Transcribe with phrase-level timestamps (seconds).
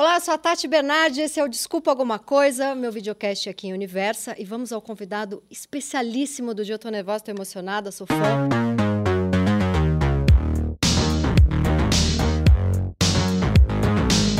[0.00, 3.72] Olá, sou a Tati Bernardi, esse é o Desculpa Alguma Coisa, meu videocast aqui em
[3.72, 4.32] Universa.
[4.38, 6.76] E vamos ao convidado especialíssimo do dia.
[6.76, 8.48] Eu tô nervosa, tô emocionada, sou fã.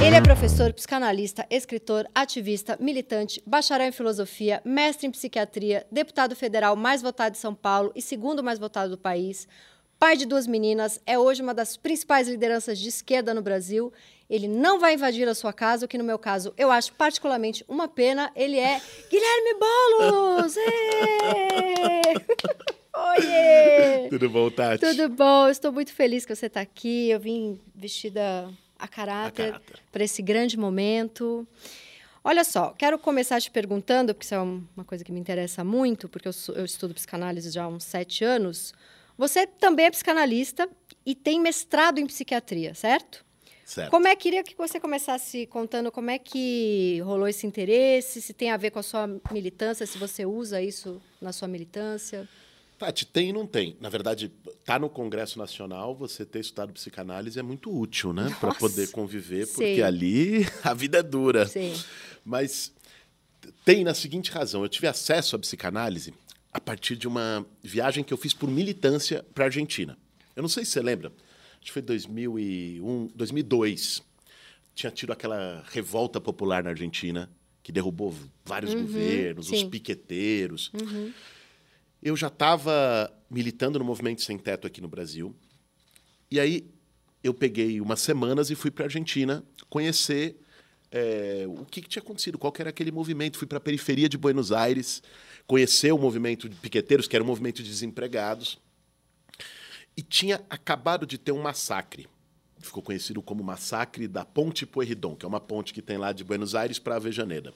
[0.01, 6.77] Ele é professor, psicanalista, escritor, ativista, militante, bacharel em filosofia, mestre em psiquiatria, deputado federal
[6.77, 9.49] mais votado de São Paulo e segundo mais votado do país,
[9.99, 13.93] pai de duas meninas, é hoje uma das principais lideranças de esquerda no Brasil
[14.29, 17.65] ele não vai invadir a sua casa, o que no meu caso eu acho particularmente
[17.67, 18.31] uma pena.
[18.37, 18.81] Ele é
[19.11, 20.55] Guilherme Boulos!
[22.95, 24.09] Oiê!
[24.11, 24.81] Tudo bom, Tati?
[24.81, 27.11] Tudo bom, estou muito feliz que você está aqui.
[27.11, 29.81] Eu vim vestida a caráter, caráter.
[29.91, 31.47] para esse grande momento.
[32.23, 36.09] Olha só, quero começar te perguntando, porque isso é uma coisa que me interessa muito,
[36.09, 38.75] porque eu, eu estudo psicanálise já há uns sete anos.
[39.17, 40.69] Você também é psicanalista
[41.07, 43.25] e tem mestrado em psiquiatria, certo?
[43.69, 43.91] Certo.
[43.91, 48.51] Como é queria que você começasse contando como é que rolou esse interesse, se tem
[48.51, 52.27] a ver com a sua militância, se você usa isso na sua militância?
[52.79, 53.77] Tati, tem e não tem.
[53.79, 54.33] Na verdade,
[54.65, 58.35] tá no Congresso Nacional, você ter estudado psicanálise é muito útil, né?
[58.41, 59.83] Para poder conviver, porque Sim.
[59.83, 61.47] ali a vida é dura.
[61.47, 61.75] Sim.
[62.25, 62.73] Mas
[63.67, 66.15] tem na seguinte razão: eu tive acesso à psicanálise
[66.51, 69.99] a partir de uma viagem que eu fiz por militância para a Argentina.
[70.35, 71.13] Eu não sei se você lembra,
[71.61, 74.03] acho que foi 2001, 2002.
[74.75, 77.31] Tinha tido aquela revolta popular na Argentina,
[77.63, 78.15] que derrubou
[78.45, 79.57] vários uhum, governos, sim.
[79.57, 80.71] os piqueteiros.
[80.81, 81.13] Uhum.
[82.03, 85.35] Eu já estava militando no movimento sem teto aqui no Brasil.
[86.31, 86.71] E aí
[87.23, 90.37] eu peguei umas semanas e fui para a Argentina conhecer
[90.91, 93.39] é, o que, que, tinha acontecido, qual era aquele movimento.
[93.39, 95.03] Fui para a periferia de Buenos Aires,
[95.47, 98.59] conhecer o movimento de piqueteiros, que era um movimento de desempregados.
[99.99, 102.07] E tinha acabado de ter um massacre.
[102.61, 106.23] Ficou conhecido como Massacre da Ponte Pueyrredón, que é uma ponte que tem lá de
[106.23, 107.53] Buenos Aires para Avejaneira.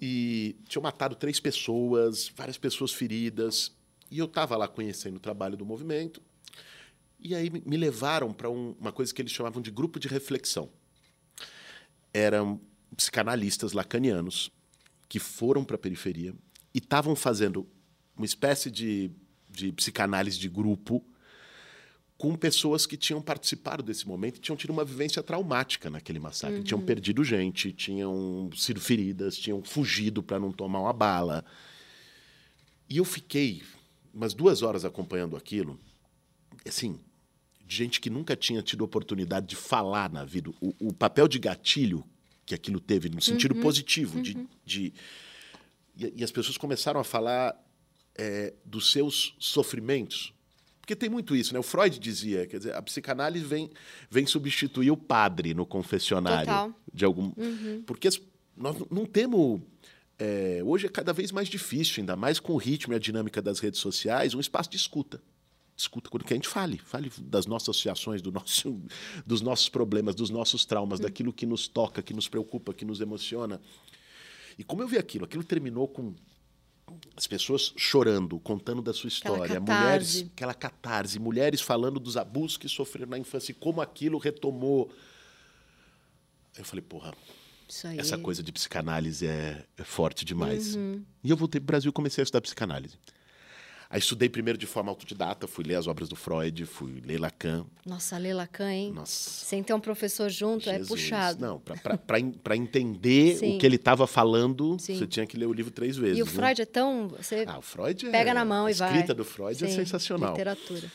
[0.00, 3.72] E tinham matado três pessoas, várias pessoas feridas.
[4.10, 6.20] E eu estava lá conhecendo o trabalho do movimento.
[7.20, 10.68] E aí me levaram para um, uma coisa que eles chamavam de grupo de reflexão.
[12.12, 12.60] Eram
[12.96, 14.50] psicanalistas lacanianos
[15.08, 16.34] que foram para a periferia
[16.74, 17.68] e estavam fazendo
[18.16, 19.12] uma espécie de
[19.54, 21.04] de psicanálise de grupo
[22.16, 26.58] com pessoas que tinham participado desse momento e tinham tido uma vivência traumática naquele massacre.
[26.58, 26.62] Uhum.
[26.62, 31.44] Tinham perdido gente, tinham sido feridas, tinham fugido para não tomar uma bala.
[32.88, 33.62] E eu fiquei
[34.12, 35.78] umas duas horas acompanhando aquilo,
[36.66, 37.00] assim,
[37.66, 40.50] de gente que nunca tinha tido oportunidade de falar na vida.
[40.60, 42.04] O, o papel de gatilho
[42.46, 43.62] que aquilo teve, no sentido uhum.
[43.62, 44.22] positivo, uhum.
[44.22, 44.92] de, de
[45.96, 47.56] e, e, as pessoas começaram a falar
[48.16, 50.32] é, dos seus sofrimentos.
[50.80, 51.58] Porque tem muito isso, né?
[51.58, 53.70] O Freud dizia, quer dizer, a psicanálise vem,
[54.10, 56.74] vem substituir o padre no confessionário Total.
[56.92, 57.82] de algum, uhum.
[57.86, 58.08] porque
[58.54, 59.62] nós não temos
[60.18, 63.42] é, hoje é cada vez mais difícil, ainda mais com o ritmo e a dinâmica
[63.42, 65.20] das redes sociais, um espaço de escuta.
[65.76, 68.80] Escuta quando que a gente fale, fale das nossas associações, do nosso,
[69.26, 71.04] dos nossos problemas, dos nossos traumas, uhum.
[71.06, 73.60] daquilo que nos toca, que nos preocupa, que nos emociona.
[74.56, 76.14] E como eu vi aquilo, aquilo terminou com
[77.16, 82.56] as pessoas chorando, contando da sua história, aquela mulheres, aquela catarse, mulheres falando dos abusos
[82.56, 84.90] que sofreram na infância e como aquilo retomou.
[86.56, 87.14] Eu falei, porra,
[87.96, 90.76] essa coisa de psicanálise é, é forte demais.
[90.76, 91.04] Uhum.
[91.22, 92.96] E eu voltei para o Brasil e comecei a estudar psicanálise.
[93.90, 97.64] Aí estudei primeiro de forma autodidata, fui ler as obras do Freud, fui ler Lacan.
[97.84, 98.92] Nossa, ler Lacan, hein?
[98.92, 99.44] Nossa.
[99.44, 100.88] Sem ter um professor junto é Jesus.
[100.88, 101.40] é puxado.
[101.40, 104.98] Não, para entender o que ele estava falando, Sim.
[104.98, 106.18] você tinha que ler o livro três vezes.
[106.18, 106.30] E o né?
[106.30, 107.08] Freud é tão.
[107.08, 108.88] Você ah, o Freud pega é, na mão e vai.
[108.88, 110.30] A escrita do Freud é Sim, é sensacional.
[110.30, 110.90] Literatura.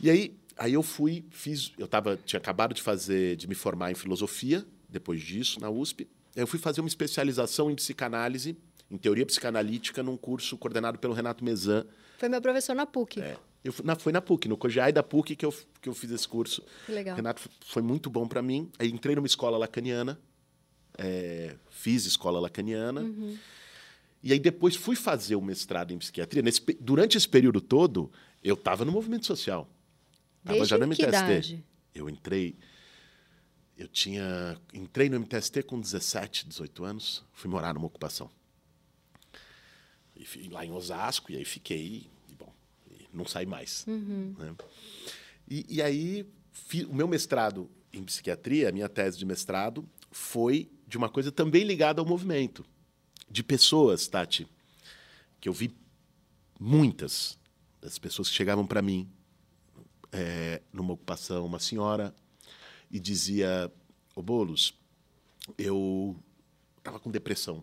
[0.00, 1.72] E aí, aí eu fui, fiz.
[1.78, 6.06] Eu tava, tinha acabado de fazer, de me formar em filosofia, depois disso, na USP.
[6.36, 8.56] Aí eu fui fazer uma especialização em psicanálise,
[8.90, 11.84] em teoria psicanalítica, num curso coordenado pelo Renato Mezan
[12.18, 13.20] foi meu professor na PUC.
[13.20, 13.38] É.
[13.62, 16.26] Eu, na, foi na PUC, no COGEAI da PUC que eu, que eu fiz esse
[16.26, 16.62] curso.
[16.84, 17.14] Que legal.
[17.14, 18.70] Renato foi muito bom para mim.
[18.76, 20.18] Aí entrei numa escola lacaniana,
[20.98, 23.02] é, fiz escola lacaniana.
[23.02, 23.38] Uhum.
[24.20, 26.42] E aí depois fui fazer o mestrado em psiquiatria.
[26.42, 28.10] Nesse, durante esse período todo,
[28.42, 29.68] eu estava no movimento social.
[30.40, 31.08] Estava já no MTST.
[31.08, 31.64] Idade?
[31.94, 32.56] Eu entrei.
[33.76, 34.60] Eu tinha.
[34.74, 38.28] Entrei no MTST com 17, 18 anos, fui morar numa ocupação
[40.50, 42.52] lá em Osasco, e aí fiquei, e, bom,
[43.12, 43.84] não saí mais.
[43.86, 44.34] Uhum.
[44.38, 44.54] Né?
[45.48, 46.26] E, e, aí,
[46.88, 51.64] o meu mestrado em psiquiatria, a minha tese de mestrado, foi de uma coisa também
[51.64, 52.64] ligada ao movimento.
[53.30, 54.46] De pessoas, Tati,
[55.40, 55.74] que eu vi
[56.58, 57.38] muitas
[57.80, 59.08] das pessoas que chegavam para mim
[60.10, 62.14] é, numa ocupação, uma senhora,
[62.90, 63.72] e dizia:
[64.14, 64.74] Ô Bolos,
[65.56, 66.16] eu
[66.78, 67.62] estava com depressão,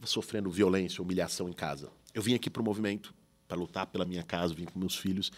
[0.00, 1.92] estava sofrendo violência, humilhação em casa.
[2.14, 3.14] Eu vim aqui para o movimento
[3.46, 5.30] para lutar pela minha casa, vim com meus filhos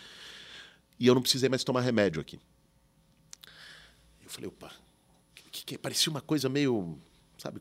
[0.99, 2.39] e eu não precisei mais tomar remédio aqui.
[4.23, 4.73] Eu falei, opa,
[5.35, 6.99] que, que parecia uma coisa meio,
[7.37, 7.61] sabe,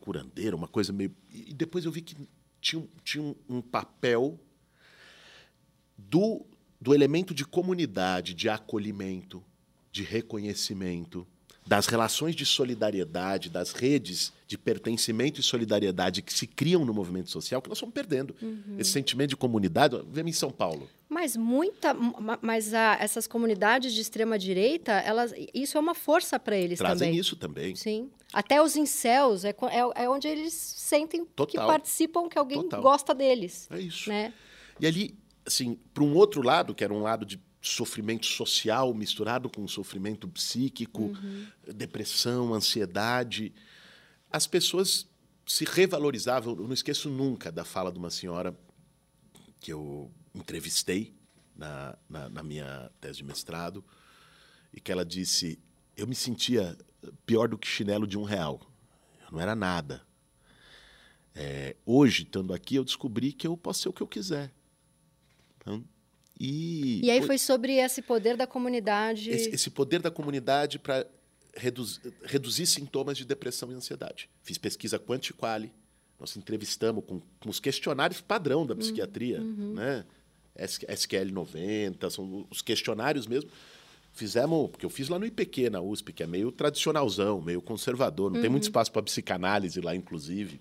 [0.00, 1.14] curandeira, uma coisa meio.
[1.32, 2.16] E depois eu vi que
[2.60, 4.38] tinha, tinha um, um papel
[5.98, 6.46] do,
[6.80, 9.42] do elemento de comunidade, de acolhimento,
[9.90, 11.26] de reconhecimento,
[11.66, 17.28] das relações de solidariedade, das redes de pertencimento e solidariedade que se criam no movimento
[17.28, 18.36] social, que nós estamos perdendo.
[18.40, 18.76] Uhum.
[18.78, 20.88] Esse sentimento de comunidade, vemos em São Paulo.
[21.08, 21.92] Mas muita,
[22.40, 26.94] mas a, essas comunidades de extrema direita, elas, isso é uma força para eles Trazem
[26.94, 27.08] também.
[27.08, 27.74] Trazem isso também.
[27.74, 28.10] Sim.
[28.32, 31.46] Até os incels é, é, é onde eles sentem Total.
[31.46, 32.82] que participam, que alguém Total.
[32.82, 33.66] gosta deles.
[33.70, 34.08] É isso.
[34.08, 34.32] Né?
[34.78, 39.48] E ali, assim, para um outro lado, que era um lado de sofrimento social misturado
[39.48, 41.46] com sofrimento psíquico, uhum.
[41.74, 43.52] depressão, ansiedade.
[44.30, 45.06] As pessoas
[45.46, 46.56] se revalorizavam.
[46.56, 48.58] Eu não esqueço nunca da fala de uma senhora
[49.60, 51.14] que eu entrevistei
[51.56, 53.84] na, na, na minha tese de mestrado
[54.72, 55.58] e que ela disse:
[55.96, 56.76] Eu me sentia
[57.24, 58.60] pior do que chinelo de um real.
[59.24, 60.06] Eu não era nada.
[61.34, 64.52] É, hoje, estando aqui, eu descobri que eu posso ser o que eu quiser.
[65.58, 65.84] Então,
[66.38, 69.30] e, e aí foi sobre esse poder da comunidade.
[69.30, 71.06] Esse, esse poder da comunidade para
[71.54, 74.28] reduz, reduzir sintomas de depressão e ansiedade.
[74.42, 75.72] Fiz pesquisa quanti-quali,
[76.20, 79.74] nós entrevistamos com, com, os questionários padrão da uhum, psiquiatria, uhum.
[79.74, 80.04] né?
[80.58, 83.50] SQL 90, são os questionários mesmo.
[84.12, 88.30] Fizemos, porque eu fiz lá no IPQ, na USP, que é meio tradicionalzão, meio conservador,
[88.30, 88.42] não uhum.
[88.42, 90.58] tem muito espaço para psicanálise lá, inclusive.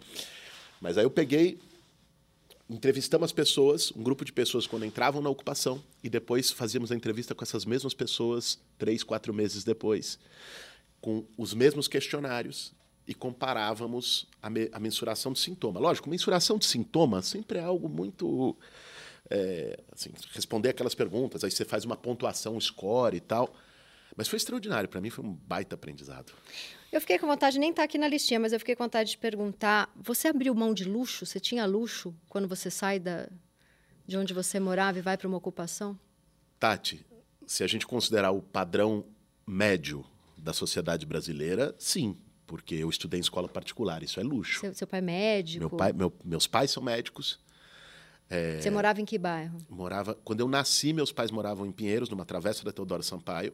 [0.82, 1.58] Mas aí eu peguei
[2.70, 6.96] entrevistamos as pessoas, um grupo de pessoas quando entravam na ocupação, e depois fazíamos a
[6.96, 10.20] entrevista com essas mesmas pessoas três, quatro meses depois,
[11.00, 12.74] com os mesmos questionários
[13.08, 15.80] e comparávamos a, me, a mensuração de sintoma.
[15.80, 18.58] Lógico, mensuração de sintoma sempre é algo muito
[19.30, 23.56] é, assim, responder aquelas perguntas, aí você faz uma pontuação, score e tal.
[24.16, 26.32] Mas foi extraordinário, para mim foi um baita aprendizado.
[26.96, 29.18] Eu fiquei com vontade, nem tá aqui na listinha, mas eu fiquei com vontade de
[29.18, 31.26] perguntar: você abriu mão de luxo?
[31.26, 33.28] Você tinha luxo quando você sai da,
[34.08, 36.00] de onde você morava e vai para uma ocupação?
[36.58, 37.06] Tati,
[37.46, 39.06] se a gente considerar o padrão
[39.46, 40.06] médio
[40.38, 44.62] da sociedade brasileira, sim, porque eu estudei em escola particular, isso é luxo.
[44.62, 45.60] Seu, seu pai é médico?
[45.60, 47.42] Meu pai, meu, meus pais são médicos.
[48.30, 49.58] É, você morava em que bairro?
[49.70, 50.16] Morava.
[50.24, 53.54] Quando eu nasci, meus pais moravam em Pinheiros, numa travessa da Teodoro Sampaio.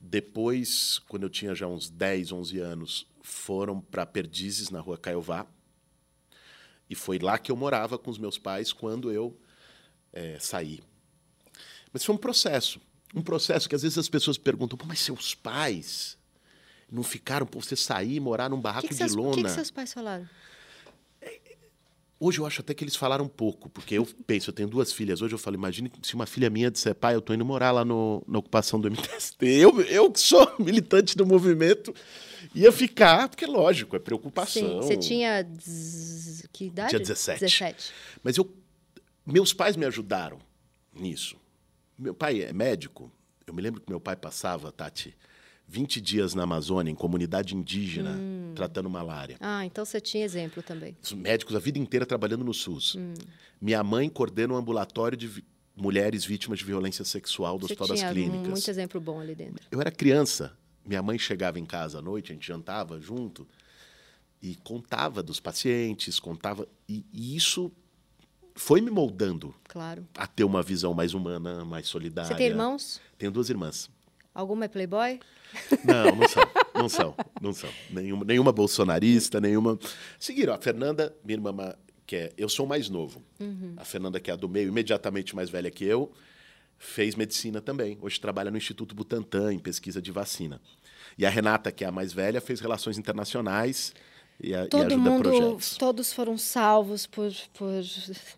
[0.00, 5.46] Depois, quando eu tinha já uns 10, 11 anos, foram para Perdizes, na rua Caiová.
[6.88, 9.38] E foi lá que eu morava com os meus pais quando eu
[10.12, 10.80] é, saí.
[11.92, 12.80] Mas foi um processo.
[13.14, 16.16] Um processo que às vezes as pessoas perguntam, mas seus pais
[16.90, 19.30] não ficaram por você sair e morar num barraco que que de seus, lona?
[19.30, 20.28] O que, que seus pais falaram?
[22.22, 25.22] Hoje eu acho até que eles falaram pouco, porque eu penso, eu tenho duas filhas.
[25.22, 27.82] Hoje eu falo, imagine se uma filha minha disser, pai, eu tô indo morar lá
[27.82, 29.38] no, na ocupação do MTST.
[29.48, 31.94] Eu, eu que sou militante do movimento,
[32.54, 34.62] ia ficar, porque lógico, é preocupação.
[34.62, 35.48] Sim, você tinha
[36.52, 36.90] que idade?
[36.90, 37.40] Tinha 17.
[37.40, 37.92] 17.
[38.22, 38.54] Mas eu,
[39.24, 40.38] meus pais me ajudaram
[40.92, 41.36] nisso.
[41.98, 43.10] Meu pai é médico.
[43.46, 45.16] Eu me lembro que meu pai passava, Tati,
[45.66, 48.39] 20 dias na Amazônia, em comunidade indígena, hum.
[48.60, 49.36] Tratando malária.
[49.40, 50.96] Ah, então você tinha exemplo também.
[51.02, 52.94] Os médicos a vida inteira trabalhando no SUS.
[52.94, 53.14] Hum.
[53.60, 58.12] Minha mãe coordena um ambulatório de mulheres vítimas de violência sexual do você Hospital das
[58.12, 58.48] Clínicas.
[58.48, 59.64] muito exemplo bom ali dentro.
[59.70, 60.56] Eu era criança.
[60.84, 63.46] Minha mãe chegava em casa à noite, a gente jantava junto
[64.42, 66.66] e contava dos pacientes, contava.
[66.88, 67.72] E, e isso
[68.54, 70.06] foi me moldando claro.
[70.14, 72.28] a ter uma visão mais humana, mais solidária.
[72.28, 73.00] Você tem irmãos?
[73.16, 73.90] Tenho duas irmãs.
[74.34, 75.20] Alguma é playboy?
[75.84, 76.42] Não, não são.
[76.74, 77.14] Não são.
[77.40, 77.70] Não são.
[77.90, 79.78] Nenhuma, nenhuma bolsonarista, nenhuma.
[80.18, 80.54] Seguiram.
[80.54, 81.74] A Fernanda, minha irmã,
[82.06, 82.32] que é.
[82.36, 83.22] Eu sou mais novo.
[83.38, 83.74] Uhum.
[83.76, 86.12] A Fernanda, que é a do meio, imediatamente mais velha que eu,
[86.78, 87.98] fez medicina também.
[88.00, 90.60] Hoje trabalha no Instituto Butantan, em pesquisa de vacina.
[91.16, 93.92] E a Renata, que é a mais velha, fez relações internacionais.
[94.42, 95.76] E, a, Todo e ajuda mundo, projetos.
[95.76, 97.82] Todos foram salvos por, por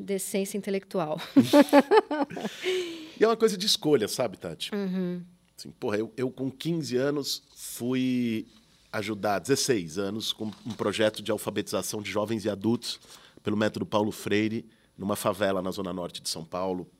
[0.01, 1.21] decência intelectual.
[3.19, 4.75] e é uma coisa de escolha, sabe, Tati?
[4.75, 5.23] Uhum.
[5.63, 8.49] Assim, porra, eu, eu com 15 anos fui
[8.91, 12.99] ajudar, 16 anos, com um projeto de alfabetização de jovens e adultos
[13.45, 14.67] pelo método Paulo Freire,
[14.99, 16.91] numa favela na zona norte de São Paulo.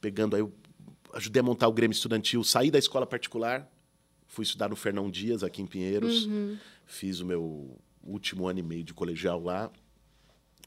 [0.00, 0.52] Pegando aí, eu
[1.12, 3.68] ajudei a montar o Grêmio Estudantil, saí da escola particular,
[4.28, 6.56] fui estudar no Fernão Dias, aqui em Pinheiros, uhum.
[6.86, 9.72] fiz o meu último ano e meio de colegial lá.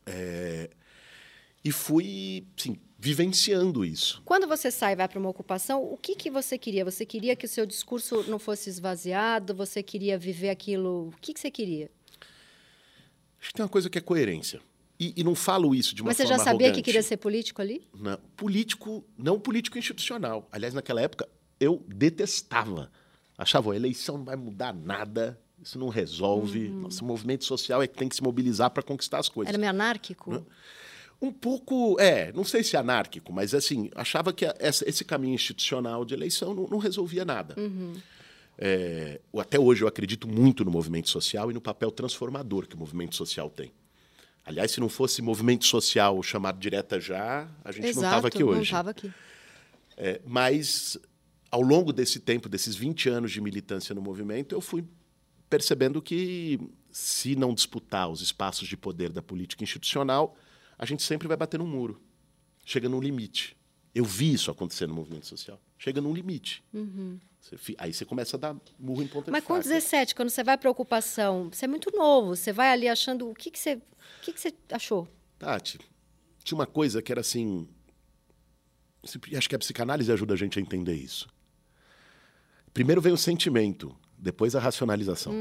[0.06, 0.70] É...
[1.64, 4.22] e fui, sim, vivenciando isso.
[4.26, 6.86] Quando você sai e vai para uma ocupação, o que, que você queria?
[6.86, 9.54] Você queria que o seu discurso não fosse esvaziado?
[9.56, 11.10] Você queria viver aquilo?
[11.10, 11.90] O que, que você queria?
[13.40, 14.62] Acho que tem uma coisa que é coerência.
[15.00, 16.76] E, e não falo isso de uma Mas você forma já sabia arrogante.
[16.76, 17.82] que queria ser político ali?
[17.92, 20.48] Não, político, não político institucional.
[20.52, 21.28] Aliás, naquela época,
[21.60, 22.92] eu detestava.
[23.36, 26.68] Achava, a eleição não vai mudar nada, isso não resolve.
[26.68, 26.82] Uhum.
[26.82, 29.50] Nosso movimento social é que tem que se mobilizar para conquistar as coisas.
[29.50, 30.32] Era meio anárquico?
[30.34, 30.46] Não.
[31.22, 36.14] Um pouco, é, não sei se anárquico, mas assim, achava que esse caminho institucional de
[36.16, 37.56] eleição não, não resolvia nada.
[38.58, 42.76] É, o- até hoje eu acredito muito no movimento social e no papel transformador que
[42.76, 43.72] o movimento social tem.
[44.44, 48.48] Aliás, se não fosse movimento social chamado Direta Já, a gente não estava aqui não
[48.50, 48.62] hoje.
[48.64, 49.12] estava aqui.
[49.96, 50.98] É, mas,
[51.52, 54.84] ao longo desse tempo, desses 20 anos de militância no movimento, eu fui
[55.48, 56.60] percebendo que,
[56.92, 60.36] se não disputar os espaços de poder da política institucional,
[60.82, 62.02] a gente sempre vai bater num muro.
[62.66, 63.56] Chega num limite.
[63.94, 65.62] Eu vi isso acontecer no movimento social.
[65.78, 66.64] Chega num limite.
[67.40, 69.68] Você fi- aí você começa a dar murro em ponta Mas de com faca.
[69.70, 73.30] 17, quando você vai para ocupação, você é muito novo, você vai ali achando.
[73.30, 73.82] O que, que, você, o
[74.22, 75.08] que, que você achou?
[75.40, 75.80] Tati,
[76.44, 77.68] tinha uma coisa que era assim.
[79.36, 81.28] Acho que a psicanálise ajuda a gente a entender isso.
[82.74, 85.34] Primeiro vem o sentimento, depois a racionalização.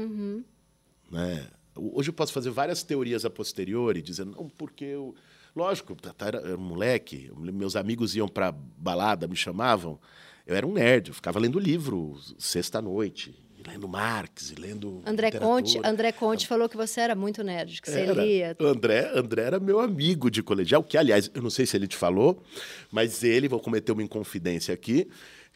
[1.09, 1.47] Né?
[1.75, 5.15] Hoje eu posso fazer várias teorias a posteriori, dizendo, não, porque eu.
[5.55, 9.99] Lógico, era, era um moleque, meus amigos iam para balada, me chamavam.
[10.45, 13.35] Eu era um nerd, eu ficava lendo livro sexta-noite,
[13.67, 15.01] lendo Marx, lendo.
[15.05, 15.39] André literatura.
[15.39, 18.13] Conte, André Conte falou que você era muito nerd, que você Era.
[18.23, 18.57] lia.
[18.59, 21.95] André, André era meu amigo de colegial, que, aliás, eu não sei se ele te
[21.97, 22.41] falou,
[22.91, 25.07] mas ele, vou cometer uma inconfidência aqui,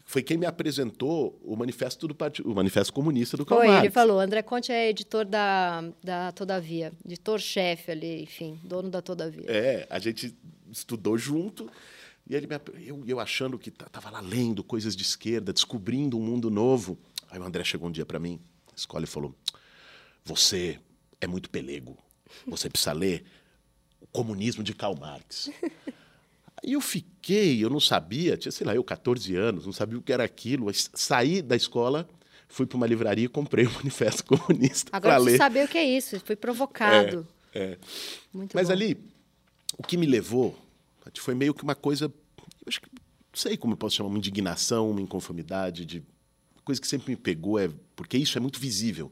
[0.05, 3.89] foi quem me apresentou o manifesto do partido, o manifesto comunista do Karl Foi, ele
[3.89, 4.19] falou.
[4.19, 9.45] André Conte é editor da, da Todavia, editor-chefe ali, enfim, dono da Todavia.
[9.47, 10.37] É, a gente
[10.71, 11.69] estudou junto
[12.29, 16.21] e ele me, eu, eu achando que estava lá lendo coisas de esquerda, descobrindo um
[16.21, 16.97] mundo novo.
[17.31, 19.35] Aí o André chegou um dia para mim, na escola, e falou:
[20.23, 20.79] Você
[21.19, 21.97] é muito pelego.
[22.45, 23.25] Você precisa ler
[23.99, 25.49] o comunismo de Karl Marx.
[26.63, 30.01] Aí eu fiquei, eu não sabia, tinha, sei lá, eu 14 anos, não sabia o
[30.01, 30.69] que era aquilo.
[30.69, 32.07] Aí Saí da escola,
[32.47, 35.23] fui para uma livraria e comprei o Manifesto Comunista Agora para ler.
[35.23, 37.27] preciso saber o que é isso, foi provocado.
[37.53, 37.77] É.
[38.33, 38.73] Muito Mas bom.
[38.73, 38.97] ali,
[39.77, 40.57] o que me levou
[41.17, 43.01] foi meio que uma coisa, eu acho que, não
[43.33, 46.03] sei como eu posso chamar, uma indignação, uma inconformidade, de
[46.63, 49.11] coisa que sempre me pegou, é porque isso é muito visível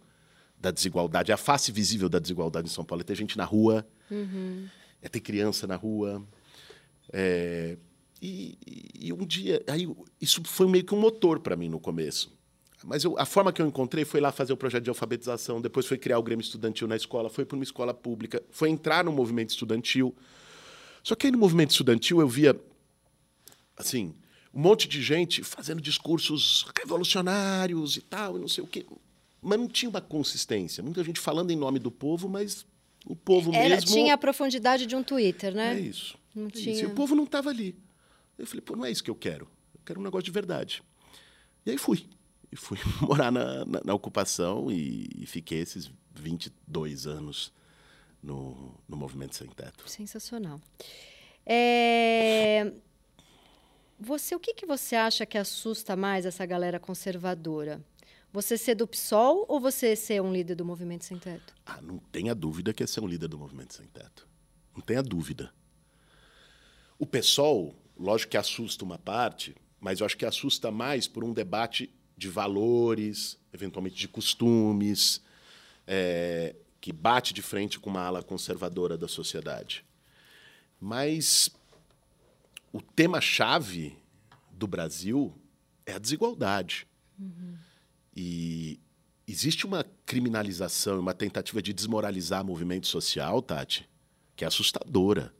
[0.59, 3.01] da desigualdade, é a face visível da desigualdade em São Paulo.
[3.01, 3.85] É ter gente na rua,
[5.01, 6.23] é ter criança na rua.
[7.11, 7.77] é,
[8.25, 8.57] e,
[9.07, 9.87] e- um dia, aí,
[10.21, 12.31] isso foi meio que um motor para mim no começo.
[12.85, 15.85] Mas eu- a forma que eu encontrei foi lá fazer o projeto de alfabetização, depois
[15.85, 19.11] foi criar o Grêmio Estudantil na escola, foi para uma escola pública, foi entrar no
[19.11, 20.15] movimento estudantil.
[21.03, 22.59] Só que aí no movimento estudantil eu via,
[23.77, 24.13] assim,
[24.53, 28.85] um monte de gente fazendo discursos revolucionários e tal, e não sei o quê.
[29.41, 30.81] Mas não tinha uma consistência.
[30.83, 32.65] Muita gente falando em nome do povo, mas
[33.05, 33.91] o povo Era, mesmo.
[33.91, 35.75] Tinha a profundidade de um Twitter, né?
[35.75, 36.17] É isso.
[36.33, 36.61] Não é isso.
[36.63, 36.83] tinha.
[36.83, 37.75] E o povo não estava ali.
[38.37, 39.47] Eu falei, pô, não é isso que eu quero.
[39.73, 40.83] Eu quero um negócio de verdade.
[41.65, 42.07] E aí fui.
[42.51, 47.51] E fui morar na, na, na ocupação e, e fiquei esses 22 anos
[48.21, 49.89] no, no Movimento Sem Teto.
[49.89, 50.61] Sensacional.
[51.45, 52.71] É,
[53.99, 57.81] Você, o que, que você acha que assusta mais essa galera conservadora?
[58.31, 61.53] Você ser do PSOL ou você ser um líder do Movimento Sem Teto?
[61.65, 64.27] Ah, não tenha dúvida que é ser um líder do Movimento Sem Teto.
[64.75, 65.53] Não tenha dúvida.
[66.97, 71.33] O PSOL, lógico que assusta uma parte, mas eu acho que assusta mais por um
[71.33, 75.21] debate de valores, eventualmente de costumes,
[75.85, 79.85] é, que bate de frente com uma ala conservadora da sociedade.
[80.79, 81.49] Mas
[82.71, 83.97] o tema-chave
[84.51, 85.33] do Brasil
[85.85, 86.87] é a desigualdade.
[88.15, 88.79] E
[89.27, 93.87] existe uma criminalização, uma tentativa de desmoralizar movimento social, Tati,
[94.35, 95.33] que é assustadora.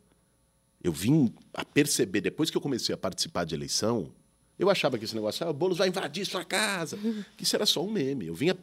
[0.83, 4.11] Eu vim a perceber, depois que eu comecei a participar de eleição,
[4.59, 6.97] eu achava que esse negócio, ah, o Boulos vai invadir sua casa,
[7.37, 8.27] que isso era só um meme.
[8.27, 8.57] Eu vinha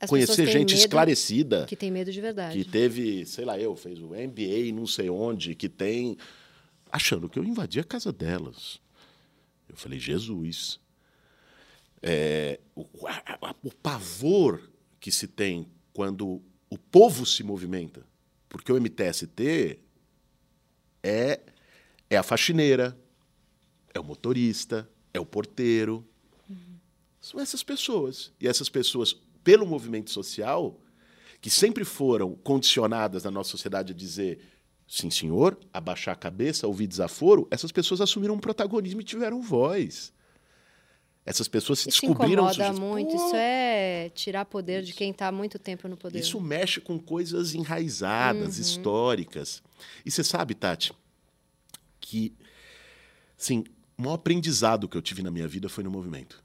[0.00, 2.56] As conhecer gente esclarecida Que tem medo de verdade.
[2.62, 6.16] que teve, sei lá, eu, fez o MBA não sei onde, que tem.
[6.92, 8.78] achando que eu invadi a casa delas.
[9.68, 10.78] Eu falei, Jesus.
[12.02, 14.70] É, o, a- a- o pavor
[15.00, 18.06] que se tem quando o povo se movimenta.
[18.48, 19.80] Porque o MTST
[21.02, 21.40] é,
[22.08, 22.96] é a faxineira,
[23.92, 26.06] é o motorista, é o porteiro.
[27.20, 28.32] São essas pessoas.
[28.40, 30.78] E essas pessoas, pelo movimento social,
[31.40, 34.38] que sempre foram condicionadas na nossa sociedade a dizer
[34.86, 40.12] sim senhor, abaixar a cabeça, ouvir desaforo, essas pessoas assumiram um protagonismo e tiveram voz.
[41.24, 42.78] Essas pessoas se Isso descobriram incomoda sujeitos.
[42.78, 43.10] muito.
[43.10, 46.20] Pô, Isso é tirar poder de quem está há muito tempo no poder.
[46.20, 49.60] Isso mexe com coisas enraizadas, históricas.
[50.04, 50.92] E você sabe, Tati,
[52.06, 52.32] que
[53.36, 53.64] assim,
[53.98, 56.42] o maior aprendizado que eu tive na minha vida foi no movimento.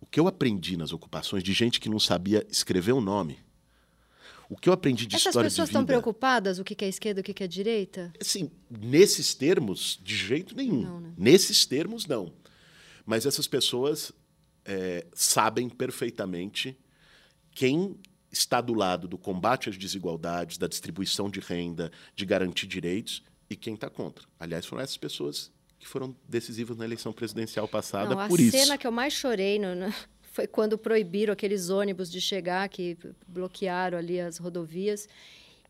[0.00, 3.38] O que eu aprendi nas ocupações de gente que não sabia escrever o nome.
[4.48, 5.80] O que eu aprendi de Essas história pessoas de vida.
[5.80, 8.10] estão preocupadas o que é esquerda, o que que é direita?
[8.18, 10.82] Assim, nesses termos, de jeito nenhum.
[10.82, 11.12] Não, né?
[11.16, 12.32] Nesses termos, não.
[13.04, 14.12] Mas essas pessoas
[14.64, 16.76] é, sabem perfeitamente
[17.52, 17.96] quem
[18.32, 23.56] está do lado do combate às desigualdades, da distribuição de renda, de garantir direitos e
[23.56, 24.24] quem está contra.
[24.38, 28.56] Aliás, foram essas pessoas que foram decisivas na eleição presidencial passada Não, a por isso.
[28.56, 29.92] cena que eu mais chorei no- no-
[30.32, 35.08] foi quando proibiram aqueles ônibus de chegar, que bloquearam ali as rodovias.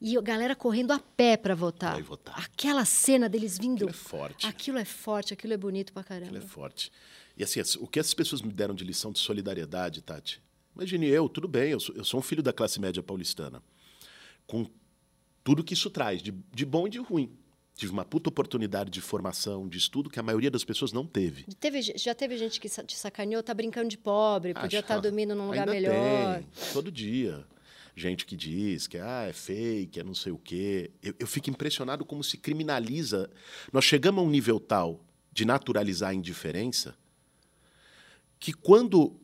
[0.03, 2.01] E a galera correndo a pé para votar.
[2.03, 2.35] Votar.
[2.39, 3.85] Aquela cena deles vindo.
[3.85, 4.47] Aquilo é forte.
[4.47, 6.39] Aquilo é forte, aquilo é bonito pra Aquilo caramba.
[6.39, 6.91] é forte.
[7.37, 10.43] E assim, as- o que essas pessoas me deram de lição de solidariedade, Tati?
[10.75, 13.63] Imagine eu, tudo bem, eu sou, eu sou um filho da classe média paulistana.
[14.47, 14.67] Com
[15.45, 17.31] tudo que isso traz, de, de bom e de ruim.
[17.81, 21.45] Tive uma puta oportunidade de formação, de estudo, que a maioria das pessoas não teve.
[21.59, 25.35] Teve, já teve gente que te sacaneou, tá brincando de pobre, podia Acho- estar dormindo
[25.35, 26.41] num lugar melhor.
[26.41, 27.43] Tem, todo dia.
[27.97, 30.91] Gente que diz que ah, é fake, é não sei o quê.
[31.03, 33.31] Eu, eu fico impressionado como se criminaliza.
[33.73, 36.95] Nós chegamos a um nível tal de naturalizar a indiferença
[38.39, 39.19] que quando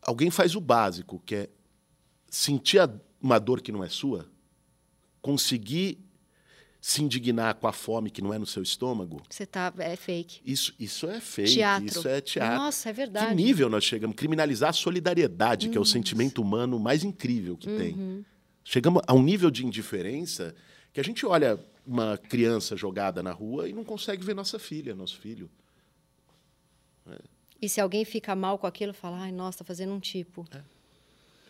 [0.00, 1.48] alguém faz o básico, que é
[2.30, 2.78] sentir
[3.20, 4.30] uma dor que não é sua,
[5.20, 6.05] conseguir
[6.88, 9.74] se indignar com a fome que não é no seu estômago, Você tá.
[9.78, 10.40] É fake.
[10.44, 11.84] isso, isso é fake, Teatro.
[11.86, 12.58] isso é teatro.
[12.58, 13.34] Nossa, é Que verdade.
[13.34, 14.14] nível nós chegamos?
[14.14, 17.78] Criminalizar a solidariedade, que é o sentimento humano mais incrível que Uhum.
[17.78, 18.26] tem.
[18.62, 20.54] Chegamos a um nível de indiferença
[20.92, 24.94] que a gente olha uma criança jogada na rua e não consegue ver nossa filha,
[24.94, 25.50] nosso filho.
[27.60, 30.46] E se alguém fica mal com aquilo, fala, ai, nossa, tá fazendo um tipo.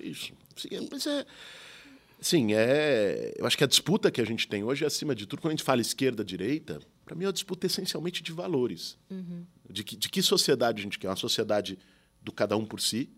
[0.00, 0.32] Isso.
[0.56, 1.26] Sim, é- mas é.
[2.20, 3.34] Sim, é.
[3.36, 5.56] Eu acho que a disputa que a gente tem hoje, acima de tudo, quando a
[5.56, 8.98] gente fala esquerda-direita, para mim é uma disputa essencialmente de valores.
[9.68, 11.08] De, que, de que sociedade a gente quer?
[11.08, 11.78] Uma sociedade
[12.22, 13.10] do cada um por si,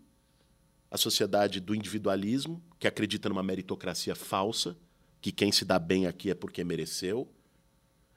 [0.90, 4.76] a sociedade do individualismo, que acredita numa meritocracia falsa,
[5.20, 7.28] que quem se dá bem aqui é porque mereceu.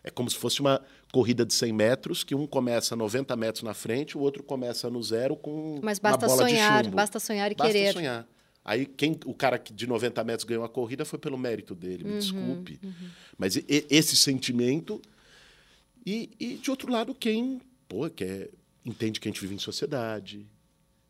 [0.04, 3.74] É como se fosse uma corrida de 100 metros, que um começa 90 metros na
[3.74, 6.96] frente, o outro começa no zero com Mas uma basta bola de sonhar, chumbo.
[6.96, 7.94] basta sonhar e Basta querer.
[7.94, 8.28] sonhar.
[8.64, 12.04] Aí quem, o cara que de 90 metros ganhou a corrida foi pelo mérito dele,
[12.04, 12.80] Uhum, me desculpe.
[13.38, 15.02] Mas e- esse sentimento.
[16.06, 18.50] E, e, de outro lado, quem pô, quer,
[18.86, 20.48] entende que a gente vive em sociedade,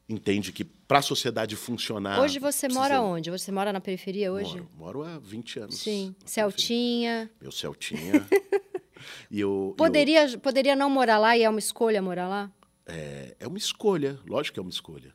[0.07, 2.19] entende que para a sociedade funcionar.
[2.21, 3.29] hoje você precisa- mora onde?
[3.31, 4.55] Você mora na periferia hoje?
[4.57, 5.77] Moro, moro há 20 anos.
[5.77, 6.13] Sim.
[6.19, 6.27] periferia.
[6.27, 7.31] Celtinha.
[7.41, 8.01] Meu Celtinha.
[9.31, 12.51] e eu, e eu- Poderia, poderia não morar lá e é uma escolha morar lá?
[12.85, 15.13] É, é uma escolha, lógico que é uma escolha.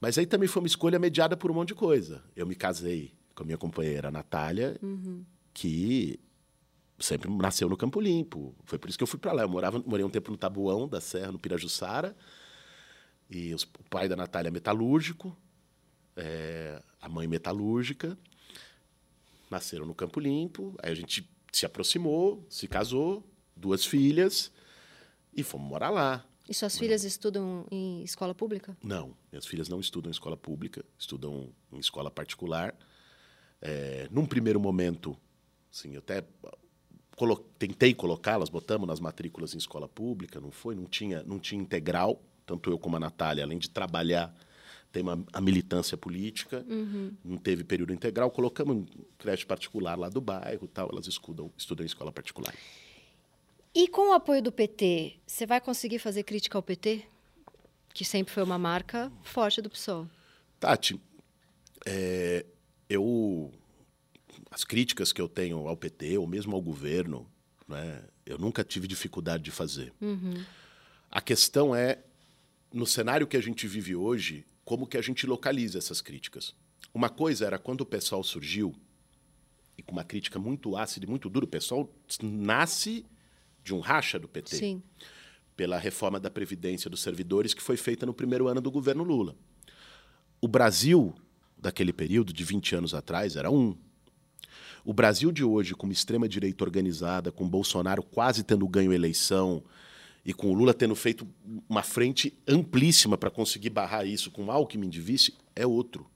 [0.00, 2.22] Mas aí também foi uma escolha mediada por um monte de coisa.
[2.34, 4.78] Eu me casei com a minha companheira Natália,
[5.52, 6.18] que
[6.98, 8.54] sempre nasceu no Campo Limpo.
[8.64, 9.42] Foi por isso que eu fui para lá.
[9.42, 12.16] Eu morava, morei um tempo no Tabuão da Serra, no Pirajussara.
[13.28, 15.36] E os- o pai da Natália é metalúrgico,
[16.16, 18.18] é, a mãe metalúrgica.
[19.50, 20.74] Nasceram no Campo Limpo.
[20.82, 24.50] Aí a gente se aproximou, se casou, duas filhas,
[25.34, 26.24] e fomos morar lá.
[26.50, 28.76] E suas filhas estudam em escola pública?
[28.82, 32.74] Não, minhas filhas não estudam em escola pública, estudam em escola particular.
[33.62, 35.16] É, num primeiro momento,
[35.72, 36.24] assim, eu até
[37.14, 41.62] colo- tentei colocá-las, botamos nas matrículas em escola pública, não foi, não tinha, não tinha
[41.62, 44.34] integral, tanto eu como a Natália, além de trabalhar,
[44.90, 46.66] tem uma, a militância política,
[47.24, 48.86] não teve período integral, colocamos em
[49.18, 52.52] creche particular lá do bairro, tal, elas estudam, estudam em escola particular.
[53.74, 57.04] E com o apoio do PT, você vai conseguir fazer crítica ao PT?
[57.94, 60.08] Que sempre foi uma marca forte do PSOL.
[60.58, 61.00] Tati,
[61.86, 62.44] é,
[62.88, 63.52] eu
[64.50, 67.30] as críticas que eu tenho ao PT ou mesmo ao governo,
[67.68, 69.92] né, eu nunca tive dificuldade de fazer.
[71.08, 72.00] A questão é
[72.72, 76.54] no cenário que a gente vive hoje, como que a gente localiza essas críticas.
[76.92, 78.74] Uma coisa era quando o pessoal surgiu
[79.78, 81.88] e com uma crítica muito ácida e muito dura, o pessoal
[82.20, 83.06] nasce
[83.62, 84.82] de um racha do PT Sim.
[85.56, 89.34] pela reforma da Previdência dos servidores que foi feita no primeiro ano do governo Lula.
[90.40, 91.14] O Brasil
[91.60, 93.76] daquele período, de 20 anos atrás, era um.
[94.84, 99.62] O Brasil de hoje, com uma extrema-direita organizada, com Bolsonaro quase tendo ganho eleição
[100.24, 101.28] e com o Lula tendo feito
[101.68, 106.06] uma frente amplíssima para conseguir barrar isso com Alckmin de vice, é outro.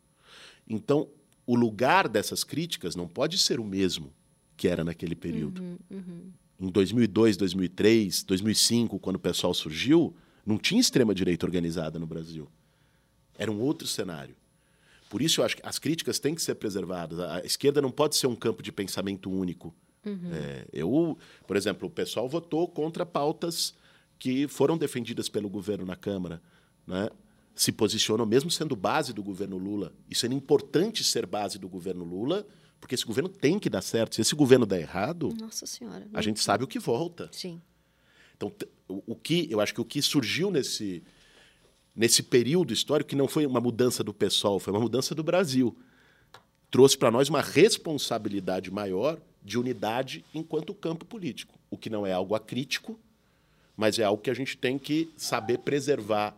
[0.68, 1.08] Então,
[1.46, 4.12] o lugar dessas críticas não pode ser o mesmo
[4.56, 5.62] que era naquele período.
[5.62, 6.32] Uhum, uhum.
[6.60, 10.14] Em 2002, 2003, 2005, quando o pessoal surgiu,
[10.46, 12.48] não tinha extrema-direita organizada no Brasil.
[13.36, 14.36] Era um outro cenário.
[15.10, 17.18] Por isso, eu acho que as críticas têm que ser preservadas.
[17.20, 19.74] A esquerda não pode ser um campo de pensamento único.
[20.04, 20.30] Uhum.
[20.32, 23.74] É, eu, por exemplo, o pessoal votou contra pautas
[24.18, 26.40] que foram defendidas pelo governo na Câmara.
[26.86, 27.08] Né?
[27.54, 32.04] Se posicionam, mesmo sendo base do governo Lula, e sendo importante ser base do governo
[32.04, 32.46] Lula,
[32.84, 34.14] porque esse governo tem que dar certo.
[34.14, 37.30] Se esse governo der errado, Nossa Senhora, a gente sabe o que volta.
[37.32, 37.58] Sim.
[38.36, 38.52] Então,
[38.86, 41.02] o que eu acho que o que surgiu nesse
[41.96, 45.74] nesse período histórico que não foi uma mudança do PSOL, foi uma mudança do Brasil,
[46.70, 52.12] trouxe para nós uma responsabilidade maior de unidade enquanto campo político, o que não é
[52.12, 53.00] algo acrítico,
[53.74, 56.36] mas é algo que a gente tem que saber preservar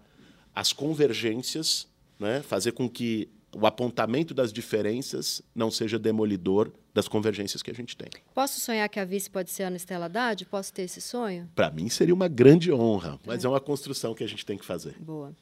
[0.55, 1.89] as convergências,
[2.21, 2.41] né?
[2.41, 3.29] fazer com que
[3.59, 8.09] o apontamento das diferenças não seja demolidor das convergências que a gente tem.
[8.35, 10.45] Posso sonhar que a vice pode ser a Ana Estela Haddad?
[10.45, 11.51] Posso ter esse sonho?
[11.55, 13.47] Para mim seria uma grande honra, mas é.
[13.47, 14.95] é uma construção que a gente tem que fazer.
[14.99, 15.35] Boa.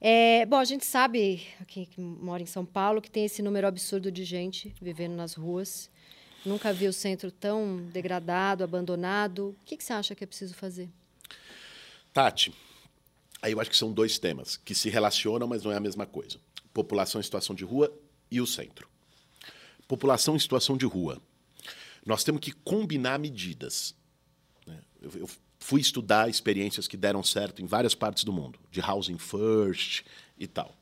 [0.00, 3.68] É, bom, a gente sabe, aqui que mora em São Paulo, que tem esse número
[3.68, 5.88] absurdo de gente vivendo nas ruas.
[6.44, 9.50] Nunca vi o centro tão degradado, abandonado.
[9.62, 10.90] O que, que você acha que é preciso fazer?
[12.12, 12.52] Tati,
[13.40, 16.04] aí eu acho que são dois temas que se relacionam, mas não é a mesma
[16.04, 16.38] coisa
[16.74, 17.90] população em situação de rua
[18.30, 18.88] e o centro.
[19.86, 21.22] População em situação de rua.
[22.04, 23.94] Nós temos que combinar medidas.
[24.66, 24.78] Né?
[25.00, 30.02] Eu fui estudar experiências que deram certo em várias partes do mundo, de housing first
[30.36, 30.74] e tal.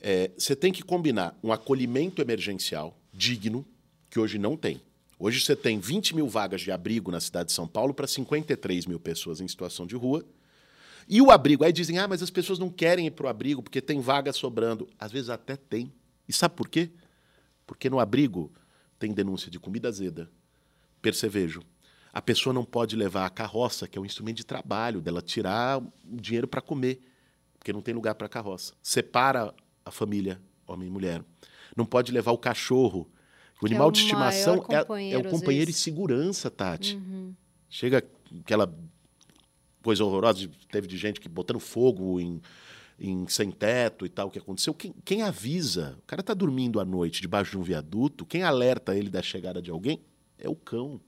[0.00, 3.64] É, você tem que combinar um acolhimento emergencial digno,
[4.10, 4.80] que hoje não tem.
[5.18, 8.86] Hoje você tem 20 mil vagas de abrigo na cidade de São Paulo para 53
[8.86, 10.24] mil pessoas em situação de rua
[11.08, 11.64] e o abrigo?
[11.64, 14.32] Aí dizem, ah, mas as pessoas não querem ir para o abrigo porque tem vaga
[14.32, 14.88] sobrando.
[14.98, 15.92] Às vezes até tem.
[16.28, 16.90] E sabe por quê?
[17.66, 18.52] Porque no abrigo
[18.98, 20.30] tem denúncia de comida azeda,
[21.02, 21.62] percevejo.
[22.12, 25.78] A pessoa não pode levar a carroça, que é um instrumento de trabalho, dela tirar
[25.78, 27.00] o dinheiro para comer,
[27.58, 28.72] porque não tem lugar para a carroça.
[28.80, 29.52] Separa
[29.84, 31.24] a família, homem e mulher.
[31.76, 33.10] Não pode levar o cachorro.
[33.60, 36.96] O animal é o de estimação é, é, o companheiro e segurança, Tati.
[36.96, 37.34] Uhum.
[37.68, 38.04] Chega
[38.40, 38.72] aquela
[39.84, 42.40] coisa horrorosa, teve de gente que botando fogo em,
[42.98, 44.72] em sem teto e tal, o que aconteceu.
[44.72, 45.96] Quem, quem avisa?
[45.98, 49.60] O cara está dormindo à noite debaixo de um viaduto, quem alerta ele da chegada
[49.60, 50.00] de alguém
[50.38, 51.00] é o cão.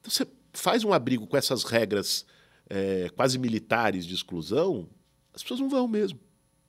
[0.00, 2.26] Então você faz um abrigo com essas regras
[2.68, 4.88] é, quase militares de exclusão,
[5.32, 6.18] as pessoas não vão mesmo.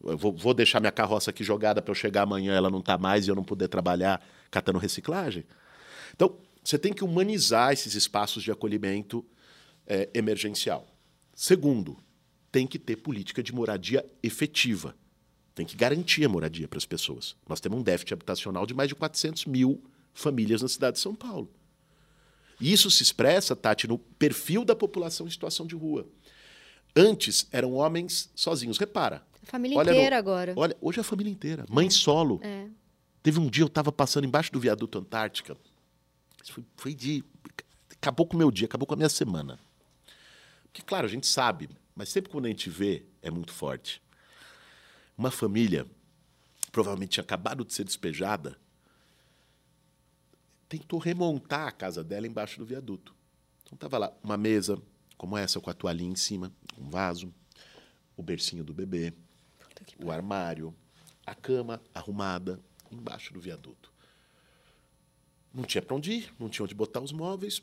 [0.03, 2.97] Eu vou, vou deixar minha carroça aqui jogada para eu chegar amanhã, ela não está
[2.97, 5.43] mais e eu não poder trabalhar catando reciclagem.
[6.15, 9.25] Então, você tem que humanizar esses espaços de acolhimento
[9.85, 10.87] é, emergencial.
[11.39, 11.95] Segundo,
[12.51, 14.93] tem que ter política de moradia efetiva.
[15.55, 17.33] Tem que garantir a moradia para as pessoas.
[17.47, 19.81] Nós temos um déficit habitacional de mais de 400 mil
[20.13, 21.49] famílias na cidade de São Paulo.
[22.59, 26.05] E isso se expressa, Tati, no perfil da população em situação de rua.
[26.93, 28.77] Antes eram homens sozinhos.
[28.77, 29.25] Repara.
[29.41, 30.53] A família inteira no, agora.
[30.57, 31.65] Olha, hoje é a família inteira.
[31.69, 31.89] Mãe é.
[31.89, 32.41] solo.
[32.43, 32.67] É.
[33.23, 35.55] Teve um dia eu estava passando embaixo do viaduto Antártica.
[36.43, 37.23] Foi, foi de.
[37.93, 39.57] Acabou com o meu dia, acabou com a minha semana.
[40.79, 44.01] Que, claro, a gente sabe, mas sempre quando a gente vê, é muito forte.
[45.17, 45.85] Uma família,
[46.71, 48.57] provavelmente tinha acabado de ser despejada,
[50.69, 53.13] tentou remontar a casa dela embaixo do viaduto.
[53.63, 54.81] Então estava lá uma mesa,
[55.17, 57.33] como essa, com a toalhinha em cima, um vaso,
[58.15, 59.13] o bercinho do bebê,
[60.01, 60.73] o armário,
[61.25, 62.57] a cama arrumada
[62.89, 63.91] embaixo do viaduto.
[65.53, 67.61] Não tinha para onde ir, não tinha onde botar os móveis,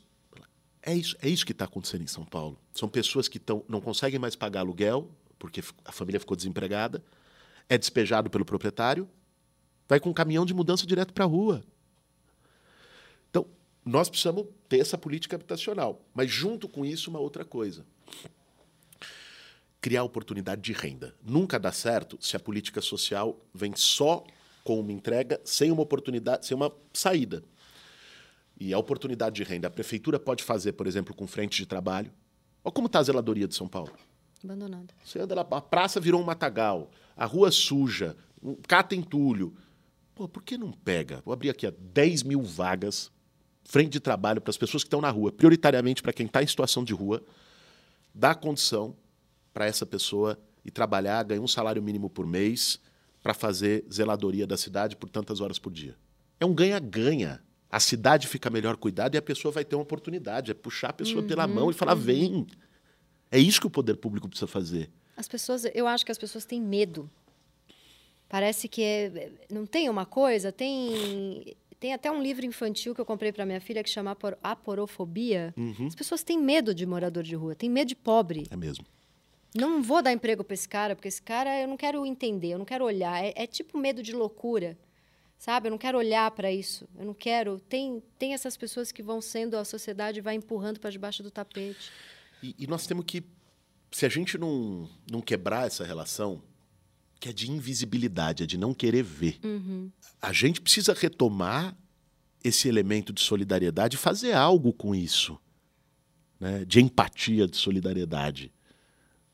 [0.87, 2.57] é isso, é isso que está acontecendo em São Paulo.
[2.71, 7.03] São pessoas que tão, não conseguem mais pagar aluguel, porque a família ficou desempregada,
[7.67, 9.07] é despejado pelo proprietário,
[9.85, 11.61] vai com um caminhão de mudança direto para a rua.
[13.29, 13.45] Então,
[13.83, 16.01] nós precisamos ter essa política habitacional.
[16.13, 17.85] Mas, junto com isso, uma outra coisa.
[19.81, 21.13] Criar oportunidade de renda.
[21.21, 24.23] Nunca dá certo se a política social vem só
[24.63, 27.43] com uma entrega, sem uma oportunidade, sem uma saída
[28.59, 32.11] e a oportunidade de renda, a prefeitura pode fazer, por exemplo, com frente de trabalho.
[32.63, 33.93] Olha como está a zeladoria de São Paulo.
[34.43, 34.93] Abandonada.
[35.03, 39.55] Você anda lá, a praça virou um matagal, a rua suja, um cata entulho.
[40.15, 41.21] Pô, por que não pega?
[41.23, 43.11] Vou abrir aqui ó, 10 mil vagas,
[43.63, 46.47] frente de trabalho para as pessoas que estão na rua, prioritariamente para quem está em
[46.47, 47.23] situação de rua,
[48.13, 48.95] dá condição
[49.53, 52.79] para essa pessoa ir trabalhar, ganhar um salário mínimo por mês
[53.21, 55.95] para fazer zeladoria da cidade por tantas horas por dia.
[56.39, 60.51] É um ganha-ganha a cidade fica melhor cuidada e a pessoa vai ter uma oportunidade.
[60.51, 62.01] É puxar a pessoa uhum, pela mão e falar: uhum.
[62.01, 62.47] vem.
[63.29, 64.89] É isso que o poder público precisa fazer.
[65.15, 67.09] As pessoas, eu acho que as pessoas têm medo.
[68.29, 73.05] Parece que é, não tem uma coisa, tem tem até um livro infantil que eu
[73.05, 75.53] comprei para minha filha que chama Apor- Aporofobia.
[75.55, 75.87] Uhum.
[75.87, 78.47] As pessoas têm medo de morador de rua, têm medo de pobre.
[78.49, 78.85] É mesmo.
[79.55, 82.57] Não vou dar emprego para esse cara, porque esse cara eu não quero entender, eu
[82.57, 83.23] não quero olhar.
[83.23, 84.77] É, é tipo medo de loucura,
[85.37, 85.67] sabe?
[85.67, 86.87] Eu não quero olhar para isso.
[86.97, 87.59] Eu não quero.
[87.59, 91.91] Tem, tem essas pessoas que vão sendo, a sociedade vai empurrando para debaixo do tapete.
[92.41, 93.23] E, e nós temos que,
[93.91, 96.41] se a gente não, não quebrar essa relação,
[97.19, 99.39] que é de invisibilidade, é de não querer ver,
[100.21, 101.75] a gente precisa retomar
[102.43, 105.37] esse elemento de solidariedade e fazer algo com isso,
[106.39, 106.63] né?
[106.63, 108.53] de empatia, de solidariedade.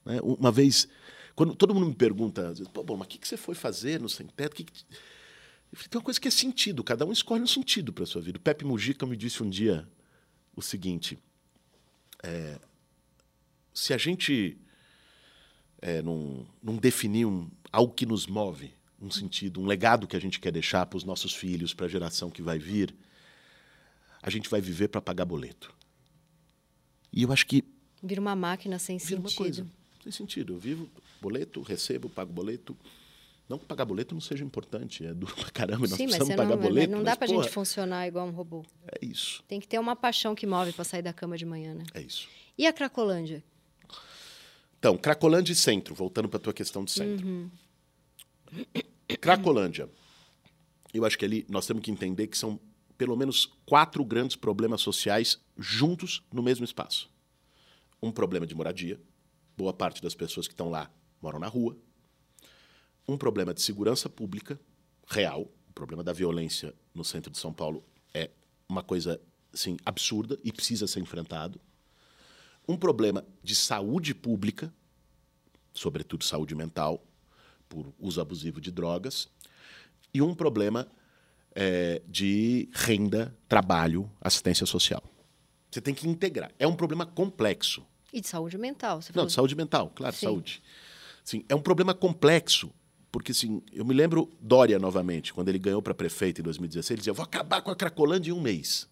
[0.06, 0.20] né?
[0.22, 0.88] Uma vez,
[1.36, 4.08] quando todo mundo me pergunta, Pô, bom, mas o que, que você foi fazer no
[4.08, 4.56] Sem Teto?
[4.56, 4.86] Que que...
[5.74, 8.08] Eu falei, tem uma coisa que é sentido, cada um escolhe um sentido para a
[8.08, 8.38] sua vida.
[8.38, 9.90] O Pepe Mujica me disse um dia
[10.56, 11.18] o seguinte:
[13.74, 14.56] se a gente
[15.82, 20.20] é, não, não definir um, algo que nos move, um sentido, um legado que a
[20.22, 22.94] gente quer deixar para os nossos filhos, para a geração que vai vir,
[24.22, 25.74] a gente vai viver para pagar boleto.
[27.12, 27.64] E eu acho que
[28.02, 29.38] Vira uma máquina sem vira uma sentido.
[29.38, 29.68] coisa.
[30.04, 30.54] Tem sentido.
[30.54, 30.88] Eu vivo
[31.22, 32.78] boleto, recebo, pago boleto.
[33.54, 36.28] Não que pagar boleto não seja importante, é duro pra caramba, nós Sim, mas precisamos
[36.30, 36.92] você pagar não, boleto.
[36.92, 38.66] não dá mas, pra porra, gente funcionar igual um robô.
[38.88, 41.76] É isso, Tem que ter uma paixão que move para sair da cama de manhã,
[41.76, 41.84] né?
[41.94, 42.28] é isso.
[42.58, 43.44] E a Cracolândia?
[44.80, 47.52] Então, Cracolândia e centro, voltando para a tua questão de centro.
[49.22, 49.88] Cracolândia.
[50.92, 52.60] Eu acho que ali nós temos que entender que são
[52.98, 57.08] pelo menos quatro grandes problemas sociais juntos no mesmo espaço.
[58.02, 59.00] Um problema de moradia.
[59.56, 60.90] Boa parte das pessoas que estão lá
[61.22, 61.78] moram na rua.
[63.08, 64.60] Um problema de segurança pública
[65.08, 65.50] real.
[65.70, 68.30] O problema da violência no centro de São Paulo é
[68.70, 69.20] uma coisa
[69.54, 71.60] assim, absurda e precisa ser enfrentado
[72.68, 74.74] um problema de saúde pública,
[75.74, 77.04] sobretudo saúde mental,
[77.68, 79.28] por uso abusivo de drogas,
[80.14, 80.88] e um problema
[81.56, 85.04] eh, de renda, trabalho, assistência social.
[85.70, 86.52] Você tem que integrar.
[86.60, 87.86] É um problema complexo.
[88.12, 89.02] E de saúde mental.
[89.02, 90.28] Você Não, de saúde mental, claro, Sim.
[90.28, 90.64] saúde.
[91.24, 92.72] Sim, é um problema complexo,
[93.14, 96.98] porque assim, eu me lembro Dória novamente, quando ele ganhou para prefeito em 2016, ele
[96.98, 98.90] dizia: "Eu vou acabar com a Cracolândia em um mês".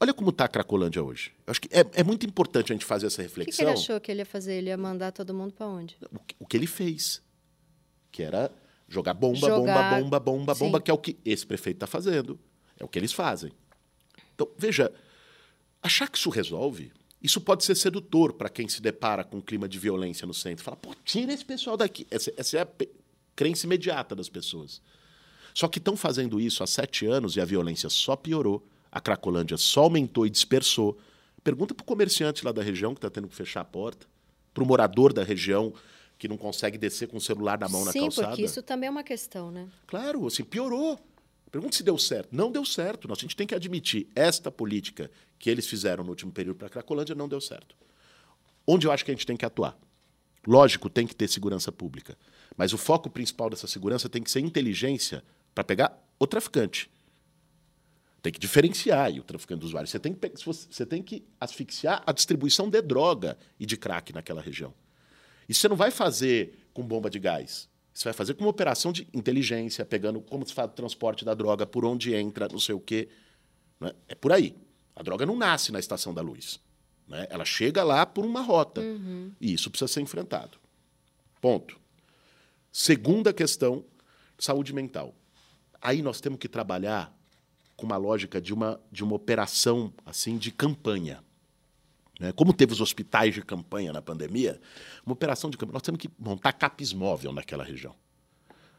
[0.00, 1.30] Olha como está a Cracolândia hoje.
[1.46, 3.66] Eu acho que é, é muito importante a gente fazer essa O que, que reflexão.
[3.66, 4.54] ele achou que ele ia fazer?
[4.54, 5.96] Ele ia mandar todo mundo para onde?
[6.10, 7.22] o que, o que ele fez,
[8.10, 8.50] que era
[8.88, 10.82] jogar bomba, Jogar- bomba, bomba, bomba, bomba, Sim.
[10.84, 12.40] que é o que esse prefeito está fazendo.
[12.80, 13.52] É o que eles fazem.
[14.34, 14.90] Então, veja,
[15.82, 16.90] achar que isso resolve,
[17.22, 20.64] isso pode ser sedutor para quem se depara com um clima de violência no centro.
[20.64, 22.06] Fala, pô, tira esse pessoal daqui.
[22.10, 22.68] Essa, essa é a
[23.34, 24.80] crença imediata das pessoas.
[25.54, 29.56] Só que estão fazendo isso há sete anos e a violência só piorou, a Cracolândia
[29.56, 30.98] só aumentou e dispersou.
[31.44, 34.06] Pergunta para o comerciante lá da região que está tendo que fechar a porta,
[34.54, 35.72] para o morador da região
[36.18, 38.28] que não consegue descer com o celular na mão na Sim, calçada.
[38.28, 39.68] porque isso também é uma questão, né?
[39.86, 40.98] Claro, assim, piorou.
[41.50, 42.28] Pergunta se deu certo.
[42.30, 43.08] Não deu certo.
[43.08, 46.68] Nós, a gente tem que admitir, esta política que eles fizeram no último período para
[46.68, 47.74] a Cracolândia não deu certo.
[48.66, 49.76] Onde eu acho que a gente tem que atuar?
[50.46, 52.16] Lógico, tem que ter segurança pública.
[52.62, 56.88] Mas o foco principal dessa segurança tem que ser inteligência para pegar o traficante.
[58.22, 59.90] Tem que diferenciar o traficante dos usuários.
[59.90, 64.40] Você tem, que, você tem que asfixiar a distribuição de droga e de crack naquela
[64.40, 64.72] região.
[65.48, 67.68] Isso você não vai fazer com bomba de gás.
[67.92, 71.34] Você vai fazer com uma operação de inteligência, pegando como se faz o transporte da
[71.34, 73.08] droga, por onde entra, não sei o quê.
[73.80, 73.92] né?
[74.06, 74.54] É por aí.
[74.94, 76.60] A droga não nasce na estação da luz.
[77.08, 77.26] né?
[77.28, 78.80] Ela chega lá por uma rota.
[79.40, 80.58] E isso precisa ser enfrentado.
[81.40, 81.81] Ponto.
[82.72, 83.84] Segunda questão,
[84.38, 85.14] saúde mental.
[85.80, 87.14] Aí nós temos que trabalhar
[87.76, 91.22] com uma lógica de uma, de uma operação assim de campanha.
[92.18, 92.32] né?
[92.32, 94.58] Como teve os hospitais de campanha na pandemia,
[95.04, 97.94] uma operação de campanha, nós temos que montar capis móvel naquela região.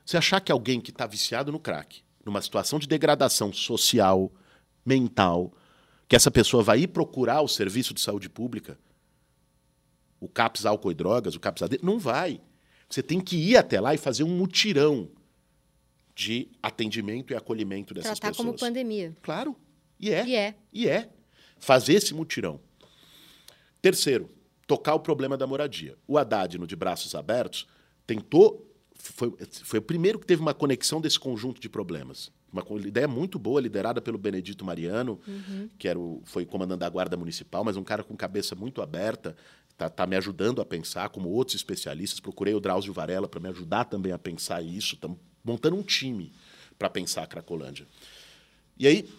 [0.04, 4.32] Você achar que alguém que está viciado no crack, numa situação de degradação social,
[4.86, 5.54] mental,
[6.08, 8.78] que essa pessoa vai ir procurar o serviço de saúde pública,
[10.20, 12.42] o CAPS álcool e drogas, o CAPS AD, não vai.
[12.94, 15.10] Você tem que ir até lá e fazer um mutirão
[16.14, 18.46] de atendimento e acolhimento dessas Tratar pessoas.
[18.46, 19.18] como pandemia.
[19.24, 19.56] Claro.
[20.00, 20.28] E é.
[20.28, 20.56] E é.
[20.72, 21.10] E é.
[21.58, 22.60] Fazer esse mutirão.
[23.82, 24.30] Terceiro,
[24.68, 25.98] tocar o problema da moradia.
[26.08, 27.68] O Haddad, no De Braços Abertos,
[28.06, 28.72] tentou.
[28.94, 32.32] Foi, foi o primeiro que teve uma conexão desse conjunto de problemas.
[32.52, 35.20] Uma ideia muito boa, liderada pelo Benedito Mariano,
[35.80, 39.36] que era o, foi comandante da Guarda Municipal, mas um cara com cabeça muito aberta,
[39.74, 42.20] está tá me ajudando a pensar, como outros especialistas.
[42.20, 44.96] Procurei o Drauzio Varela para me ajudar também a pensar isso.
[44.96, 46.32] Estamos montando um time
[46.78, 47.88] para pensar a Cracolândia.
[48.78, 49.10] E aí,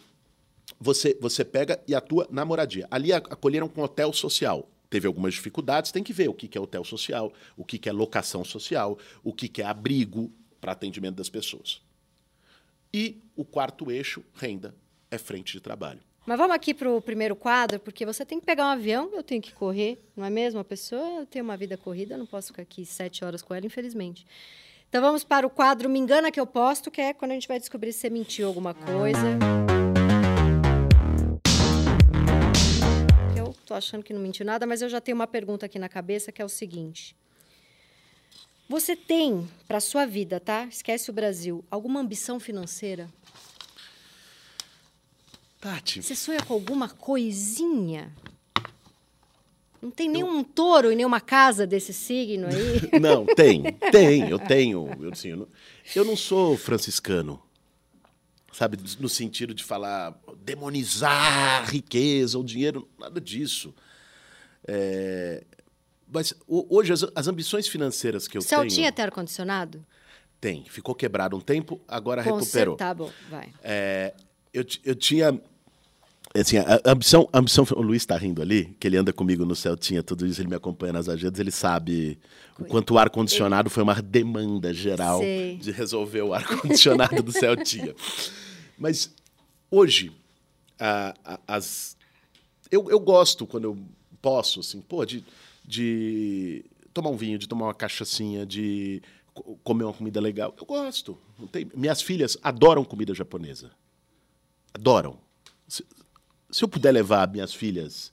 [0.80, 2.86] você, você pega e atua na moradia.
[2.90, 4.68] Ali acolheram com hotel social.
[4.88, 8.44] Teve algumas dificuldades, tem que ver o que é hotel social, o que é locação
[8.44, 11.82] social, o que é abrigo para atendimento das pessoas.
[12.92, 14.74] E o quarto eixo, renda,
[15.10, 16.00] é frente de trabalho.
[16.26, 19.22] Mas vamos aqui para o primeiro quadro, porque você tem que pegar um avião, eu
[19.22, 20.58] tenho que correr, não é mesmo?
[20.58, 23.66] A pessoa tem uma vida corrida, eu não posso ficar aqui sete horas com ela,
[23.66, 24.26] infelizmente.
[24.88, 27.46] Então vamos para o quadro Me Engana Que Eu Posto, que é quando a gente
[27.46, 29.38] vai descobrir se você mentiu alguma coisa.
[33.36, 35.90] Eu tô achando que não mentiu nada, mas eu já tenho uma pergunta aqui na
[35.90, 37.14] cabeça que é o seguinte.
[38.66, 40.64] Você tem para sua vida, tá?
[40.64, 43.10] Esquece o Brasil, alguma ambição financeira?
[45.64, 46.02] Tati.
[46.02, 48.12] Você sonha com alguma coisinha?
[49.80, 50.44] Não tem nenhum eu...
[50.44, 52.90] touro em nenhuma casa desse signo aí?
[53.00, 54.90] Não, tem, tem, eu tenho.
[55.00, 55.48] Eu, assim, eu, não,
[55.96, 57.42] eu não sou franciscano,
[58.52, 58.78] sabe?
[59.00, 63.74] No sentido de falar, demonizar a riqueza, o dinheiro, nada disso.
[64.68, 65.44] É,
[66.06, 68.70] mas hoje, as, as, ambições financeiras que eu Céu tenho...
[68.70, 69.84] tinha ter ar-condicionado?
[70.40, 70.62] Tem.
[70.66, 72.76] Ficou quebrado um tempo, agora recuperou.
[72.76, 73.50] Tá bom, vai.
[73.62, 74.14] É,
[74.52, 75.40] eu, eu tinha
[76.40, 79.54] assim, a ambição, a ambição, o Luiz está rindo ali, que ele anda comigo no
[79.54, 82.18] céu, tinha tudo isso, ele me acompanha nas agendas, ele sabe
[82.58, 85.56] o quanto o ar-condicionado foi uma demanda geral Sei.
[85.56, 87.94] de resolver o ar-condicionado do céu tinha.
[88.76, 89.14] Mas
[89.70, 90.10] hoje,
[90.78, 91.96] a, a, as,
[92.70, 93.78] eu, eu gosto quando eu
[94.20, 95.24] posso, assim, pô, de,
[95.64, 99.00] de tomar um vinho, de tomar uma cachaçinha, de
[99.62, 100.54] comer uma comida legal.
[100.58, 101.16] Eu gosto.
[101.52, 103.70] Tem, minhas filhas adoram comida japonesa.
[104.72, 105.18] Adoram
[106.54, 108.12] se eu puder levar minhas filhas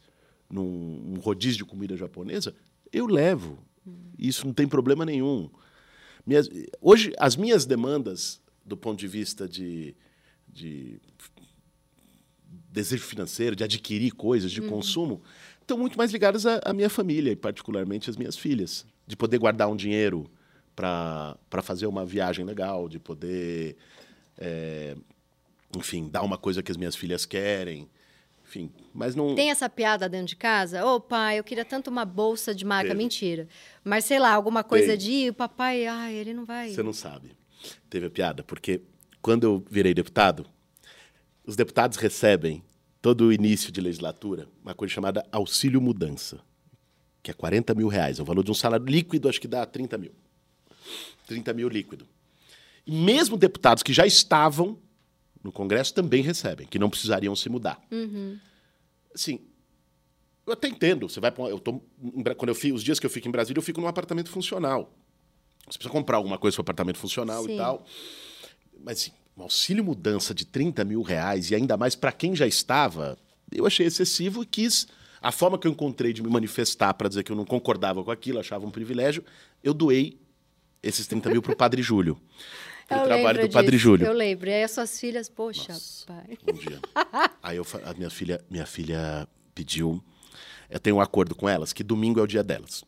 [0.50, 2.56] num, rodízio de comida japonesa,
[2.92, 3.60] eu levo.
[4.18, 5.48] Isso não tem problema nenhum.
[6.26, 6.50] Minhas,
[6.82, 9.96] hoje, as minhas demandas, do ponto de vista de,
[10.48, 11.00] de
[12.72, 14.70] desejo financeiro, de adquirir coisas, de uhum.
[14.70, 15.22] consumo,
[15.62, 18.88] estão muito mais ligadas à, à, minha família, e particularmente às minhas filhas.
[19.06, 20.28] De poder guardar um dinheiro
[20.76, 23.78] para fazer uma viagem legal, de poder,
[24.36, 24.96] é,
[25.78, 27.88] enfim, dar uma coisa que as minhas filhas querem
[28.52, 29.34] enfim, mas não.
[29.34, 30.86] Tem essa piada dentro de casa?
[30.86, 32.90] Ô, oh, pai, eu queria tanto uma bolsa de marca.
[32.90, 32.98] Teve.
[33.02, 33.48] Mentira.
[33.82, 34.98] Mas sei lá, alguma coisa Tem.
[34.98, 36.70] de o papai, ai, ele não vai.
[36.70, 37.32] Você não sabe.
[37.90, 38.82] Teve a piada, porque
[39.22, 40.46] quando eu virei deputado,
[41.46, 42.62] os deputados recebem,
[43.02, 46.42] todo o início de legislatura, uma coisa chamada auxílio mudança,
[47.24, 48.20] que é 40 mil reais.
[48.20, 50.12] É o valor de um salário líquido, acho que dá 30 mil.
[51.26, 52.06] 30 mil líquido.
[52.86, 54.78] E mesmo deputados que já estavam
[55.44, 57.82] no Congresso também recebem, que não precisariam se mudar.
[57.92, 58.38] Uhum.
[59.14, 59.40] Assim,
[60.46, 61.08] eu até entendo.
[61.08, 61.82] Você vai eu tô,
[62.38, 64.94] quando eu fico, os dias que eu fico em Brasília, eu fico num apartamento funcional.
[65.68, 67.54] Você precisa comprar alguma coisa para o apartamento funcional Sim.
[67.54, 67.86] e tal.
[68.84, 72.48] Mas assim, um auxílio mudança de 30 mil reais, e ainda mais para quem já
[72.48, 73.18] estava,
[73.52, 74.88] eu achei excessivo e quis.
[75.22, 78.10] A forma que eu encontrei de me manifestar para dizer que eu não concordava com
[78.10, 79.24] aquilo, achava um privilégio,
[79.64, 80.20] eu doei
[80.82, 82.20] esses 30 mil para o Padre Júlio
[82.92, 84.06] eu trabalho do Padre Júlio.
[84.06, 84.50] Eu lembro.
[84.50, 86.38] E aí as suas filhas, poxa, Nossa, pai.
[86.48, 86.80] Um dia.
[87.42, 90.04] aí eu, a minha filha, minha filha pediu.
[90.70, 92.84] Eu tenho um acordo com elas que domingo é o dia delas.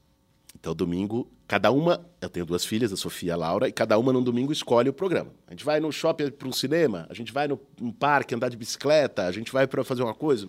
[0.55, 2.05] Então, domingo, cada uma.
[2.21, 4.89] Eu tenho duas filhas, a Sofia e a Laura, e cada uma no domingo escolhe
[4.89, 5.31] o programa.
[5.47, 8.49] A gente vai no shopping para um cinema, a gente vai no, no parque andar
[8.49, 10.47] de bicicleta, a gente vai para fazer uma coisa.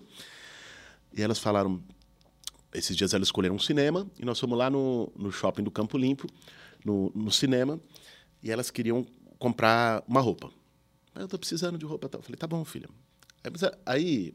[1.13, 1.83] E elas falaram.
[2.73, 5.97] Esses dias elas escolheram um cinema, e nós fomos lá no, no shopping do Campo
[5.97, 6.27] Limpo,
[6.83, 7.79] no, no cinema,
[8.43, 9.05] e elas queriam
[9.37, 10.51] comprar uma roupa.
[11.15, 12.09] Eu estou precisando de roupa.
[12.11, 12.89] Eu falei, tá bom, filha.
[13.85, 14.33] Aí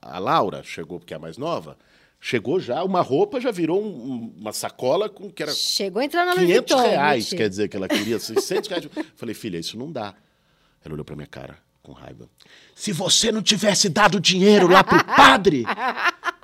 [0.00, 1.76] a, Laura chegou, porque é a mais nova,
[2.20, 5.52] chegou já, uma roupa já virou um, uma sacola com que era.
[5.52, 8.88] Chegou a entrar na 500 reais, quer dizer, que ela queria 600 reais.
[9.16, 10.14] falei, filha, isso não dá.
[10.84, 12.28] Ela olhou para minha cara com raiva.
[12.74, 15.64] Se você não tivesse dado dinheiro lá pro padre,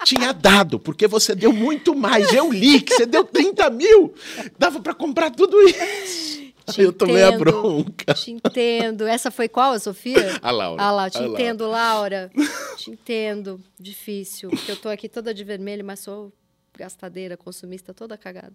[0.04, 2.32] tinha dado, porque você deu muito mais.
[2.32, 4.14] Eu li que você deu 30 mil.
[4.58, 6.47] Dava para comprar tudo isso.
[6.72, 8.14] Te eu tomei a bronca.
[8.14, 9.06] Te entendo.
[9.06, 10.38] Essa foi qual, a Sofia?
[10.42, 10.82] A Laura.
[10.82, 12.30] Ah lá, te a entendo, Laura.
[12.34, 12.50] Laura.
[12.76, 13.60] te entendo.
[13.78, 14.50] Difícil.
[14.50, 16.32] Porque eu tô aqui toda de vermelho, mas sou
[16.76, 18.54] gastadeira, consumista, toda cagada.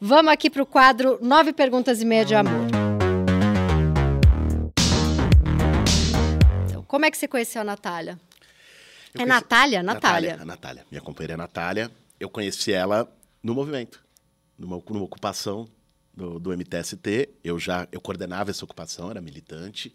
[0.00, 2.66] Vamos aqui para o quadro Nove Perguntas e Meia de Amor.
[6.68, 8.18] Então, como é que você conheceu a Natália?
[9.14, 9.28] Eu é conheci...
[9.28, 9.82] Natália?
[9.82, 10.36] Natália?
[10.44, 10.86] Natália.
[10.90, 11.90] Minha companheira é Natália.
[12.18, 13.10] Eu conheci ela
[13.42, 14.02] no movimento,
[14.58, 15.68] numa, numa ocupação
[16.16, 17.28] do, do MTST.
[17.44, 19.94] Eu já eu coordenava essa ocupação, era militante,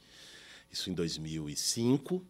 [0.71, 2.23] isso em 2005.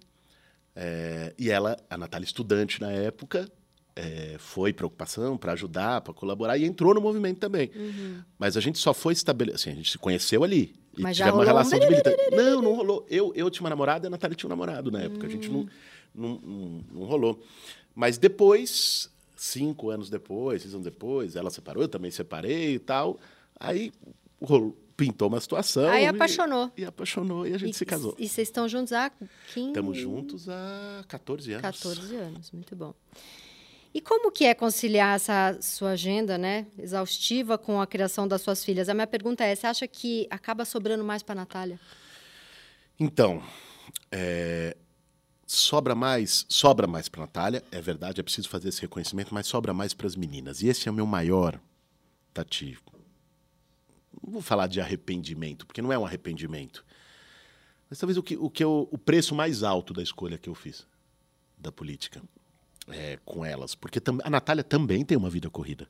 [0.76, 3.52] É, e ela, a Natália, estudante na época,
[3.96, 7.70] é, foi para ocupação para ajudar, para colaborar e entrou no movimento também.
[7.76, 8.22] Uhum.
[8.40, 10.74] Mas a gente só foi estabelecer, assim, a gente se conheceu ali.
[10.98, 12.18] E Mas tivemos uma relação de militante.
[12.36, 13.06] Não, não rolou.
[13.10, 15.22] Eu, eu tinha uma namorada e a Natália tinha um namorado na época.
[15.22, 15.30] Uhum.
[15.30, 15.68] A gente não,
[16.14, 17.42] não, não, não rolou.
[17.96, 23.18] Mas depois, cinco anos depois, seis anos depois, ela separou, eu também separei e tal.
[23.62, 23.92] Aí,
[24.42, 25.88] rolou, pintou uma situação.
[25.90, 26.72] Aí e- apaixonou.
[26.76, 28.16] E, apaixonou e a gente E- se casou.
[28.18, 29.10] E vocês estão juntos há
[29.54, 29.68] 15...
[29.70, 31.62] Estamos juntos há 14 anos.
[31.62, 32.94] 14 anos, muito bom.
[33.94, 38.64] E como que é conciliar essa sua agenda, né, exaustiva com a criação das suas
[38.64, 38.88] filhas?
[38.88, 41.78] A minha pergunta é, você acha que acaba sobrando mais para Natália?
[42.98, 43.44] Então,
[44.12, 44.78] é,
[45.46, 49.74] sobra mais, sobra mais para Natália, é verdade, é preciso fazer esse reconhecimento, mas sobra
[49.74, 50.62] mais para as meninas.
[50.62, 51.60] E esse é o meu maior,
[52.34, 52.78] Tati.
[54.24, 56.86] Não vou falar de arrependimento, porque não é um arrependimento.
[57.90, 60.56] Mas talvez o que, o que eu, o preço mais alto da escolha que eu
[60.56, 60.88] fiz
[61.58, 62.22] da política
[62.88, 65.88] é, com elas, porque a Natália também tem uma vida corrida.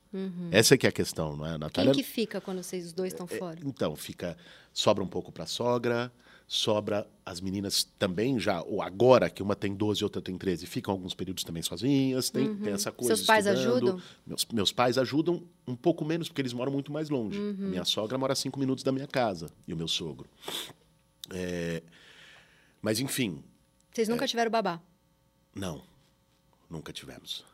[0.52, 1.50] Essa é que é a questão, não é?
[1.50, 3.60] A Quem Natália que fica quando vocês dois estão fora?
[3.64, 4.38] então, fica
[4.74, 6.12] sobra um pouco para a sogra,
[6.54, 10.66] sobra as meninas também já, ou agora que uma tem 12 e outra tem 13,
[10.68, 13.14] ficam alguns períodos também sozinhas, tem, tem essa coisa.
[13.14, 13.16] Uhum.
[13.16, 14.02] Seus pais ajudam?
[14.28, 17.39] Meus, meus pais ajudam um pouco menos, porque eles moram muito mais longe.
[17.39, 17.70] Uhum.
[17.70, 20.28] Minha sogra mora a cinco minutos da minha casa, e o meu sogro.
[21.34, 21.82] É,
[22.82, 23.41] mas, enfim,
[23.93, 24.12] Vocês É.
[24.12, 24.82] nunca tiveram babá?
[25.56, 25.82] não,
[26.70, 27.45] nunca tivemos.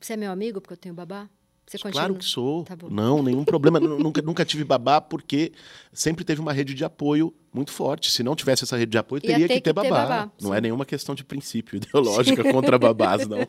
[0.00, 1.30] Você é meu amigo porque eu tenho babá?
[1.66, 1.92] Você continua?
[2.06, 2.64] Claro que sou.
[2.64, 2.76] Tá.
[2.90, 3.78] Não, nenhum problema.
[3.80, 5.52] Nu- nunca, nunca tive babá, porque
[5.92, 8.10] sempre teve uma rede de apoio muito forte.
[8.10, 10.06] Se não tivesse essa rede de apoio, Ia teria ter que ter que ter babá.
[10.06, 10.56] babá, Não sim.
[10.56, 13.38] é nenhuma questão de princípio ideológica contra babás, não.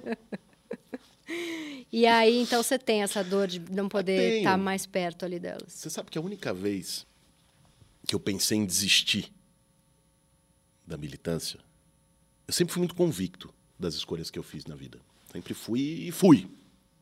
[1.92, 5.74] E aí, então, você tem essa dor de não poder estar mais perto ali delas.
[5.74, 7.06] Você sabe que a única vez
[8.08, 9.32] que eu pensei em desistir
[10.88, 11.60] da militância,
[12.48, 15.00] eu sempre fui muito convicto das escolhas que eu fiz na vida.
[15.32, 16.48] Sempre fui e fui.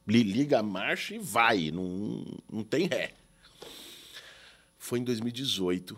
[0.08, 3.14] Li- Liga a marcha e vai, não, não tem ré.
[4.78, 5.97] Foi em 2018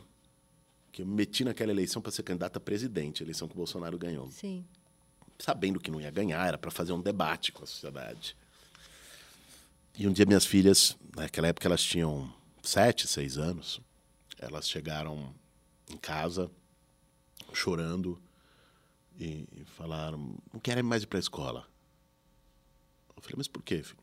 [0.91, 3.57] que eu me meti naquela eleição para ser candidato a presidente, a eleição que o
[3.57, 4.29] Bolsonaro ganhou.
[4.31, 4.63] Sim.
[5.39, 8.35] Sabendo que não ia ganhar, era para fazer um debate com a sociedade.
[9.97, 12.31] E um dia minhas filhas, naquela época elas tinham
[12.61, 13.81] sete, seis anos,
[14.37, 15.33] elas chegaram
[15.89, 16.51] em casa
[17.53, 18.21] chorando
[19.19, 21.67] e, e falaram: não querem mais ir para a escola.
[23.23, 23.97] Falei: mas por quê, filho?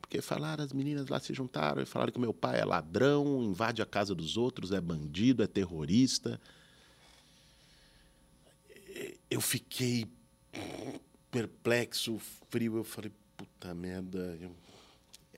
[0.00, 3.80] Porque falaram, as meninas lá se juntaram e falaram que meu pai é ladrão, invade
[3.82, 6.40] a casa dos outros, é bandido, é terrorista.
[9.30, 10.06] Eu fiquei
[11.30, 12.18] perplexo,
[12.50, 12.76] frio.
[12.78, 14.36] Eu falei: puta merda.
[14.40, 14.54] eu-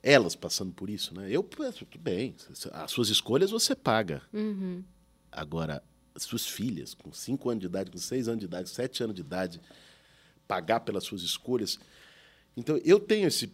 [0.01, 1.29] Elas passando por isso, né?
[1.29, 2.35] Eu tudo bem,
[2.73, 4.21] as suas escolhas você paga.
[5.31, 5.81] Agora,
[6.13, 9.15] as suas filhas, com 5 anos de idade, com 6 anos de idade, 7 anos
[9.15, 9.61] de idade,
[10.47, 11.79] pagar pelas suas escolhas.
[12.55, 13.51] Então, eu tenho esse.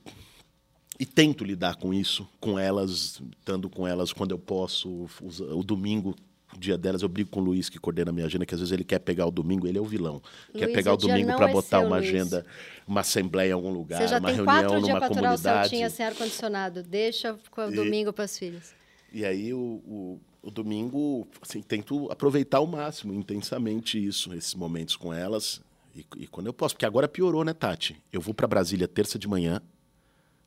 [1.00, 5.08] E tento lidar com isso, com elas, estando com elas quando eu posso.
[5.24, 6.14] Os- O domingo,
[6.54, 8.60] o dia delas, eu brigo com o Luiz, que coordena a minha agenda, que às
[8.60, 10.22] vezes ele quer pegar o domingo, ele é o vilão.
[10.52, 12.10] quer Luiz, pegar o o domingo para é botar seu, uma Luiz.
[12.10, 12.46] agenda,
[12.86, 15.70] uma assembleia em algum lugar, Você uma reunião numa comunidade.
[15.70, 16.84] Celtinha sem ar-condicionado.
[16.84, 18.74] Deixa o domingo para as filhas.
[19.14, 24.98] E aí o, o, o domingo, assim, tento aproveitar ao máximo, intensamente isso, esses momentos
[24.98, 25.62] com elas.
[25.96, 28.02] E, e quando eu posso, porque agora piorou, né, Tati?
[28.12, 29.62] Eu vou para Brasília terça de manhã,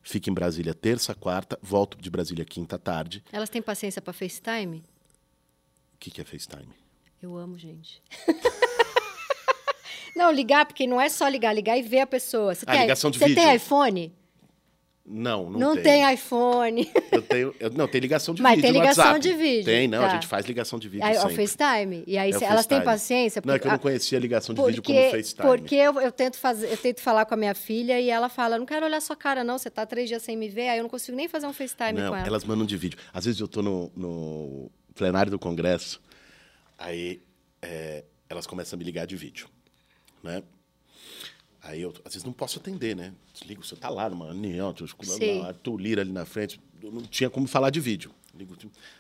[0.03, 3.23] fico em Brasília terça, quarta, volto de Brasília quinta à tarde.
[3.33, 4.79] Elas têm paciência para FaceTime?
[5.95, 6.73] O que, que é FaceTime?
[7.21, 8.03] Eu amo, gente.
[10.17, 12.55] não, ligar, porque não é só ligar, ligar e ver a pessoa.
[12.55, 13.55] Você Ah, tem, ligação de você tem vídeo.
[13.55, 14.13] iPhone?
[15.05, 15.83] Não, não, Não, tem.
[15.83, 16.89] tem iPhone.
[17.11, 19.21] Eu tenho, eu- não, tem ligação de Mas vídeo tem no ligação WhatsApp.
[19.21, 20.07] de vídeo, Tem, não, tá.
[20.07, 21.35] a gente faz ligação de vídeo Aí, sempre.
[21.47, 22.05] FaceTime.
[22.07, 23.43] E aí, É o cê- elas têm paciência?
[23.45, 25.47] Não, é que eu não porque- conhecia ligação de porque, vídeo como FaceTime.
[25.49, 28.57] Porque eu, eu tento fazer, eu tento falar com a minha filha e ela fala,
[28.57, 29.59] não quero olhar sua cara, não.
[29.59, 31.95] Você tá três dias sem me ver, aí eu não consigo nem fazer um FaceTime
[32.01, 32.27] Não, com ela.
[32.27, 32.99] elas mandam de vídeo.
[33.13, 36.01] Às vezes eu tô no, no plenário do Congresso,
[36.79, 37.21] aí
[37.61, 39.49] é, elas começam a me ligar de vídeo,
[40.23, 40.45] né?
[41.63, 43.13] Aí eu, às vezes, não posso atender, né?
[43.33, 44.85] Desligo, você tá lá numa reunião, tô
[45.45, 48.11] Arthur Lira ali na frente, não tinha como falar de vídeo.
[48.35, 48.57] Ligo,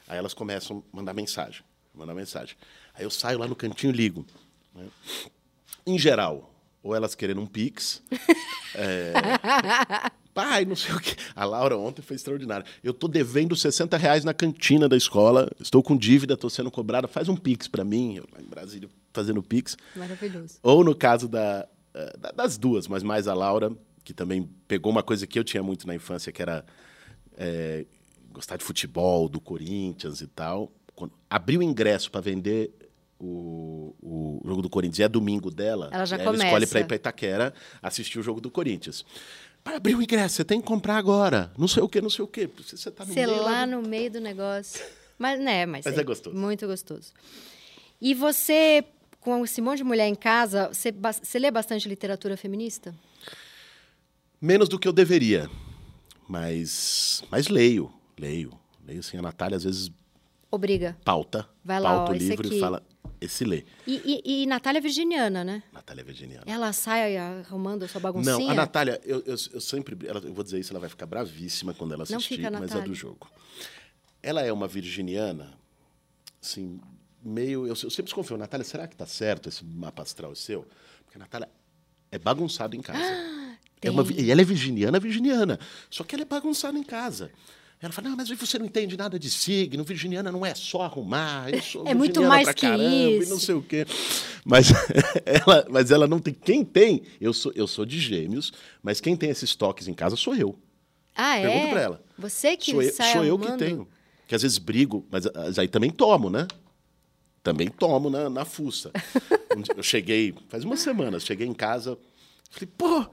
[0.06, 1.62] aí elas começam a mandar mensagem,
[1.94, 2.54] mandar mensagem.
[2.94, 4.24] Aí eu saio lá no cantinho e ligo.
[4.74, 4.86] né?
[5.84, 8.00] Em geral, ou elas querendo um Pix,
[10.34, 11.14] Pai, não sei o quê.
[11.36, 12.64] A Laura ontem foi extraordinária.
[12.82, 17.06] Eu tô devendo 60 reais na cantina da escola, estou com dívida, estou sendo cobrada.
[17.06, 19.76] Faz um Pix para mim, eu lá em Brasília fazendo Pix.
[19.94, 20.58] Maravilhoso.
[20.62, 21.68] Ou no caso da-
[22.34, 23.70] das duas, mas mais a Laura,
[24.04, 26.64] que também pegou uma coisa que eu tinha muito na infância, que era
[27.36, 27.86] eh,
[28.30, 30.72] gostar de futebol, do Corinthians e tal.
[30.94, 32.72] Quando abriu o ingresso para vender
[33.18, 36.46] o, o jogo do Corinthians, e é domingo dela, Ela já e aí ela começa.
[36.46, 39.04] escolhe para ir para Itaquera assistir o jogo do Corinthians.
[39.62, 41.52] Para abrir o ingresso, você tem que comprar agora.
[41.56, 42.46] Não sei o que, não sei o que.
[42.48, 44.84] Você, tá no Sei meio lá do- no meio do negócio.
[45.16, 46.36] Mas, né, mas, Mas é gostoso.
[46.36, 47.12] Muito gostoso.
[48.00, 48.84] E você,
[49.22, 52.94] com esse monte de mulher em casa, você, você lê bastante literatura feminista?
[54.40, 55.48] Menos do que eu deveria.
[56.28, 58.52] Mas, mas leio, leio.
[58.84, 59.90] Leio assim, a Natália às vezes
[60.50, 60.98] Obriga.
[61.04, 61.48] Pauta.
[61.64, 62.56] Vai lá, pauta ó, o livro aqui.
[62.56, 62.82] e fala.
[63.20, 63.64] Esse lê.
[63.86, 65.62] E, e, e Natália é virginiana, né?
[65.72, 66.42] Natália Virginiana.
[66.44, 68.36] Ela sai arrumando a sua baguncinha?
[68.36, 69.96] Não, a Natália, eu, eu, eu sempre.
[70.06, 72.74] ela- eu vou dizer isso, ela vai ficar bravíssima quando ela Não assistir, fica, mas
[72.74, 73.30] é do jogo.
[74.20, 75.54] Ela é uma virginiana,
[76.42, 76.80] assim,
[77.24, 77.62] meio.
[77.62, 80.66] Eu, eu sempre desconfio, Natália, será que tá certo esse mapa astral seu?
[81.04, 81.48] Porque a Natália
[82.10, 82.98] é bagunçada em casa.
[83.80, 85.58] é uma, e ela é virginiana, virginiana.
[85.90, 87.30] Só que ela é bagunçada em casa.
[87.80, 91.52] Ela fala, não, mas você não entende nada de signo, virginiana não é só arrumar,
[91.52, 93.40] eu sou É muito mais pra que caramba, e não isso.
[93.40, 93.84] sei o quê.
[94.44, 94.68] Mas
[95.26, 96.32] ela, mas ela não tem.
[96.32, 100.14] Quem tem, eu sou, eu sou de gêmeos, mas quem tem esses toques em casa
[100.14, 100.56] sou eu.
[101.12, 101.42] Ah, é?
[101.42, 102.04] Pergunta pra ela.
[102.16, 103.58] Você que sou eu, sai sou eu que arrumando?
[103.58, 103.88] tenho.
[104.28, 105.24] Que às vezes brigo, mas
[105.58, 106.46] aí também tomo, né?
[107.42, 108.90] Também tomo na, na fuça.
[109.76, 111.98] Eu cheguei, faz umas semanas, cheguei em casa,
[112.50, 113.06] falei, pô,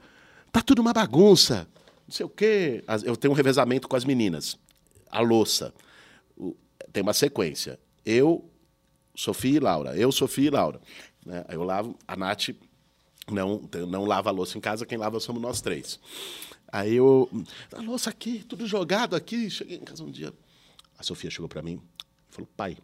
[0.50, 1.68] tá tudo uma bagunça.
[2.06, 2.82] Não sei o quê.
[3.04, 4.58] Eu tenho um revezamento com as meninas.
[5.10, 5.74] A louça.
[6.92, 7.78] Tem uma sequência.
[8.04, 8.50] Eu,
[9.14, 9.96] Sofia e Laura.
[9.96, 10.80] Eu, Sofia e Laura.
[11.24, 11.44] Né?
[11.46, 12.48] Aí eu lavo, a Nath
[13.30, 16.00] não, não lava a louça em casa, quem lava somos nós três.
[16.72, 17.28] Aí eu.
[17.72, 19.50] A louça aqui, tudo jogado aqui.
[19.50, 20.32] Cheguei em casa um dia.
[20.98, 21.80] A Sofia chegou para mim
[22.30, 22.76] e falou: pai,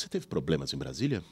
[0.00, 1.22] você teve problemas em Brasília?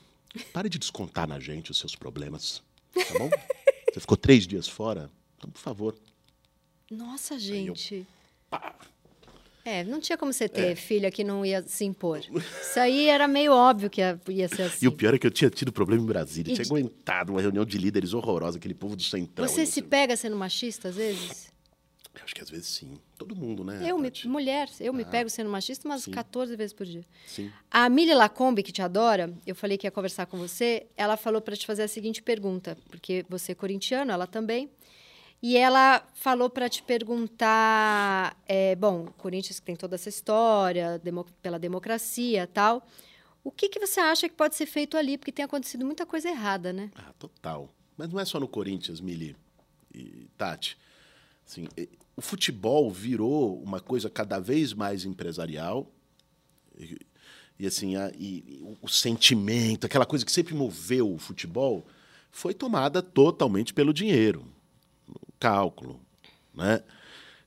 [0.52, 2.62] Pare de descontar na gente os seus problemas,
[2.92, 3.30] tá bom?
[3.92, 5.10] Você ficou três dias fora?
[5.38, 5.96] Então, por favor.
[6.90, 8.06] Nossa, gente.
[9.64, 12.20] É, não tinha como você ter filha que não ia se impor.
[12.60, 14.84] Isso aí era meio óbvio que ia, ia ser assim.
[14.84, 16.52] E o pior é que eu tinha tido problema em Brasília.
[16.52, 19.48] E Tinha de- aguentado uma reunião de líderes horrorosa, aquele povo do centrão.
[19.48, 19.88] Você se assim.
[19.88, 21.52] pega sendo machista às vezes?
[22.16, 22.98] Eu acho que às vezes sim.
[23.18, 23.80] Todo mundo, né?
[23.88, 26.10] eu, me, mulher, eu me pego sendo machista umas Sim.
[26.10, 27.04] 14 vezes por dia.
[27.26, 27.52] Sim.
[27.70, 31.40] A Mili Lacombe, que te adora, eu falei que ia conversar com você, ela falou
[31.40, 34.70] para te fazer a seguinte pergunta, porque você é corintiano, ela também.
[35.42, 41.00] E ela falou para te perguntar, é, bom, Corinthians tem toda essa história
[41.42, 42.86] pela democracia, tal.
[43.44, 45.16] O que, que você acha que pode ser feito ali?
[45.16, 46.90] Porque tem acontecido muita coisa errada, né?
[46.96, 47.68] Ah, total.
[47.96, 49.36] Mas não é só no Corinthians, Mili
[49.94, 50.76] e Tati.
[51.46, 51.68] Assim,
[52.16, 55.90] o futebol virou uma coisa cada vez mais empresarial.
[56.78, 56.98] E,
[57.58, 61.86] e, assim, a- e- e o- sentimento, aquela coisa que sempre moveu o futebol,
[62.30, 64.44] foi tomada totalmente pelo dinheiro,
[65.08, 66.00] o cálculo,
[66.54, 66.82] né?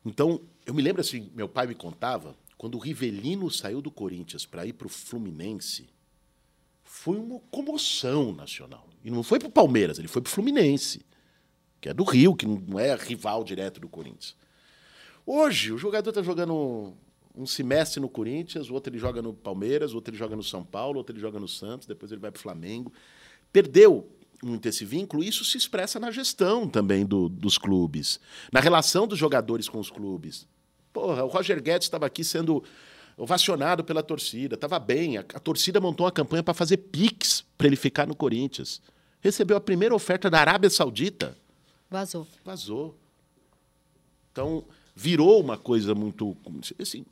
[0.06, 4.46] Então, eu me lembro assim, meu pai me contava, quando o Rivelino saiu do Corinthians
[4.46, 5.88] para ir para o Fluminense,
[6.84, 8.88] foi uma comoção nacional.
[9.04, 11.06] E não foi para o Palmeiras, ele foi para o Fluminense,
[11.80, 14.36] que é do Rio, que não é rival direto do Corinthians.
[15.32, 16.92] Hoje, o jogador está jogando
[17.36, 20.42] um semestre no Corinthians, o outro ele joga no Palmeiras, o outro ele joga no
[20.42, 22.92] São Paulo, o outro ele joga no Santos, depois ele vai para o Flamengo.
[23.54, 24.10] Perdeu
[24.42, 28.20] muito esse vínculo, e isso se expressa na gestão também do- dos clubes,
[28.52, 30.48] na relação dos jogadores com os clubes.
[30.92, 32.64] Porra, o Roger Guedes estava aqui sendo
[33.16, 35.18] ovacionado pela torcida, estava bem.
[35.18, 38.82] A, a torcida montou uma campanha para fazer pix para ele ficar no Corinthians.
[39.22, 41.38] Recebeu a primeira oferta da Arábia Saudita,
[41.88, 42.26] Vazou.
[42.44, 42.96] vazou.
[44.32, 44.64] Então,
[45.00, 46.36] virou uma coisa muito.
[46.80, 47.06] Assim,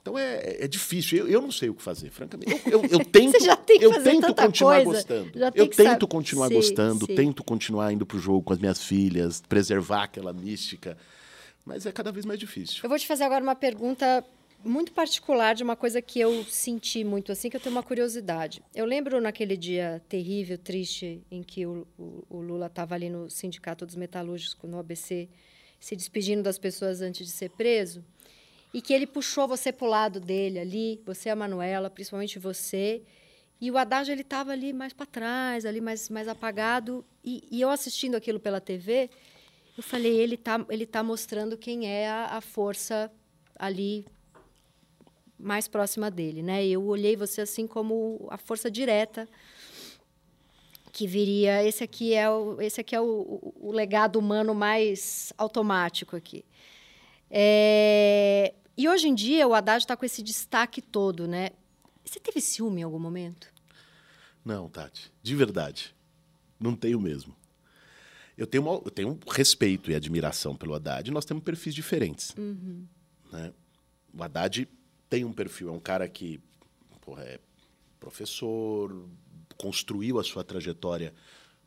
[0.00, 1.18] então é, é difícil.
[1.20, 2.50] Eu, eu não sei o que fazer, francamente.
[2.66, 4.90] Eu, eu, eu tento, Você já tem que eu tento continuar coisa.
[4.92, 5.30] gostando.
[5.54, 7.14] Eu tento continuar Sim, gostando, sim.
[7.14, 10.96] tento continuar indo pro jogo com as minhas filhas, preservar aquela mística.
[11.64, 12.80] Mas é cada vez mais difícil.
[12.82, 14.24] Eu vou te fazer agora uma pergunta
[14.64, 18.60] muito particular de uma coisa que eu senti muito assim, que eu tenho uma curiosidade.
[18.74, 23.28] Eu lembro naquele dia terrível, triste, em que o, o- o Lula estava ali no
[23.30, 25.28] Sindicato dos Metalúrgicos, no ABC,
[25.82, 28.04] se despedindo das pessoas antes de ser preso,
[28.72, 33.02] e que ele puxou você para o lado dele ali, você a Manuela, principalmente você,
[33.60, 37.60] e o Haddad ele estava ali mais para trás, ali mais, mais apagado, e, e
[37.60, 39.10] eu assistindo aquilo pela TV,
[39.76, 43.10] eu falei, ele tá, ele tá mostrando quem é a, a força
[43.58, 44.06] ali
[45.36, 46.64] mais próxima dele, né?
[46.64, 49.28] Eu olhei você assim como a força direta
[50.92, 51.64] que viria.
[51.64, 56.44] Esse aqui é o, esse aqui é o, o- o legado humano mais automático aqui.
[57.44, 61.50] É, e hoje em dia o Haddad está com esse destaque todo, né?
[62.04, 63.48] Você teve ciúme em algum momento?
[64.44, 65.94] Não, Tati, de verdade.
[66.60, 67.34] Não tenho mesmo.
[68.36, 71.10] Eu tenho, uma- eu tenho um respeito e admiração pelo Haddad.
[71.10, 72.34] Nós temos perfis diferentes.
[73.32, 73.52] né?
[74.12, 74.68] O Haddad
[75.08, 76.38] tem um perfil, é um cara que
[77.00, 77.40] porra, é
[77.98, 79.06] professor,
[79.54, 81.12] construiu a sua trajetória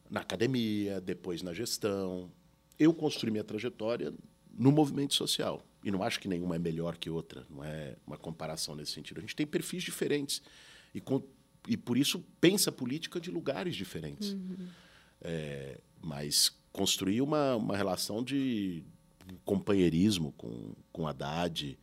[0.10, 2.32] na academia, depois na gestão.
[2.78, 4.14] Eu construí minha trajetória
[4.58, 5.66] no movimento social.
[5.84, 9.18] E não acho que nenhuma é melhor que outra, não é uma comparação nesse sentido.
[9.20, 10.42] A gente tem perfis diferentes.
[10.94, 11.22] E, com-
[11.68, 14.36] e por isso pensa política de lugares diferentes.
[15.22, 18.84] É, mas construir uma, uma relação de
[19.44, 21.78] companheirismo com, com Haddad,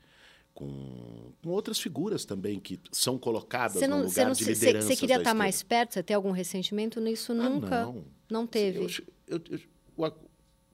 [0.55, 4.87] com, com outras figuras também que são colocadas não, no lugar não- de liderança.
[4.89, 5.95] você queria da estar mais perto?
[5.95, 7.33] Você tem algum ressentimento nisso?
[7.33, 7.83] Ah, Nunca.
[7.85, 8.05] não.
[8.31, 8.79] Não teve.
[9.27, 9.59] Eu- eu-
[9.99, 10.13] eu- a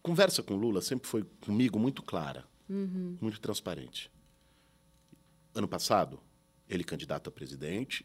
[0.02, 3.16] conversa com Lula sempre foi comigo muito clara, Uhum.
[3.20, 4.10] muito transparente.
[5.54, 6.20] Ano passado,
[6.68, 8.04] ele candidato a presidente,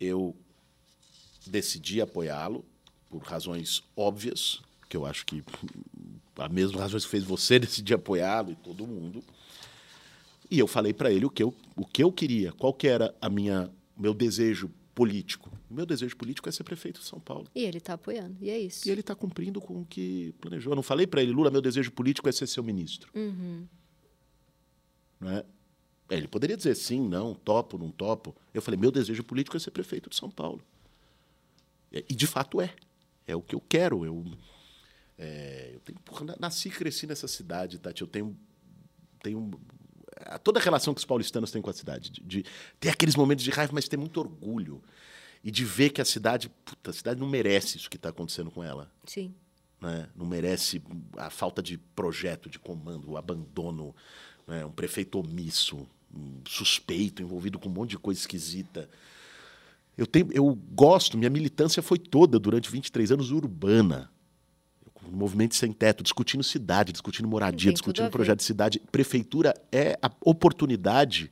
[0.00, 0.36] eu
[1.46, 2.64] decidi apoiá-lo
[3.08, 5.42] por razões óbvias, que eu acho que
[6.36, 9.22] a mesma razões que fez você decidir apoiá-lo e todo mundo.
[10.52, 13.14] E eu falei para ele o que eu, o que eu queria, qual que era
[13.22, 15.50] a minha meu desejo político.
[15.70, 17.46] O meu desejo político é ser prefeito de São Paulo.
[17.54, 18.36] E ele está apoiando.
[18.38, 18.86] E é isso.
[18.86, 20.72] E ele está cumprindo com o que planejou.
[20.72, 23.10] Eu não falei para ele, Lula, meu desejo político é ser seu ministro.
[23.14, 23.66] Uhum.
[25.18, 25.44] Não é?
[26.10, 28.36] É, Ele poderia dizer sim, não, topo, não topo.
[28.52, 30.60] Eu falei, meu desejo político é ser prefeito de São Paulo.
[31.90, 32.74] E de fato é.
[33.26, 34.04] É o que eu quero.
[34.04, 34.22] Eu,
[35.16, 38.02] é, eu tenho, porra, na- nasci e cresci nessa cidade, Tati.
[38.02, 38.36] Eu tenho,
[39.22, 39.50] tenho
[40.42, 42.10] toda a relação que os paulistanos têm com a cidade.
[42.10, 42.44] De, de
[42.78, 44.82] ter aqueles momentos de raiva, mas ter muito orgulho.
[45.44, 48.50] E de ver que a cidade, puta, a cidade não merece isso que está acontecendo
[48.50, 49.34] com ela Sim.
[49.80, 50.08] né?
[50.14, 50.80] não merece
[51.16, 53.94] a falta de projeto, de comando, o abandono,
[54.46, 54.64] né?
[54.64, 58.88] um prefeito omisso, um suspeito, envolvido com um monte de coisa esquisita.
[59.98, 64.10] Eu, tenho, eu gosto, minha militância foi toda, durante 23 anos, urbana.
[65.10, 68.80] Movimento sem teto, discutindo cidade, discutindo moradia, Tem discutindo projeto de cidade.
[68.90, 71.30] Prefeitura é a oportunidade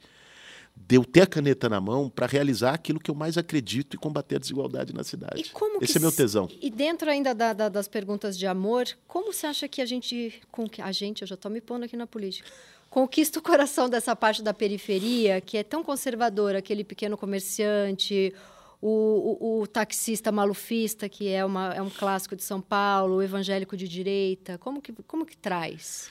[0.77, 3.99] de eu ter a caneta na mão para realizar aquilo que eu mais acredito e
[3.99, 5.43] combater a desigualdade na cidade.
[5.81, 6.49] E Esse é meu tesão.
[6.61, 10.41] E dentro ainda da- da- das perguntas de amor, como você acha que a gente,
[10.51, 12.49] com que a gente, eu já estou me pondo aqui na política,
[12.89, 18.35] conquista o coração dessa parte da periferia que é tão conservadora, aquele pequeno comerciante,
[18.81, 23.23] o, o- o taxista malufista que é, uma, é um clássico de São Paulo, o
[23.23, 26.09] evangélico de direita, como que como que traz?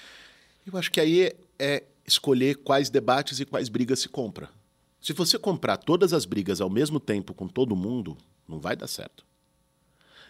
[0.66, 4.50] Eu acho que aí é, é escolher quais debates e quais brigas se compra.
[5.02, 8.18] Se você comprar todas as brigas ao mesmo tempo com todo mundo,
[8.48, 9.26] não vai dar certo.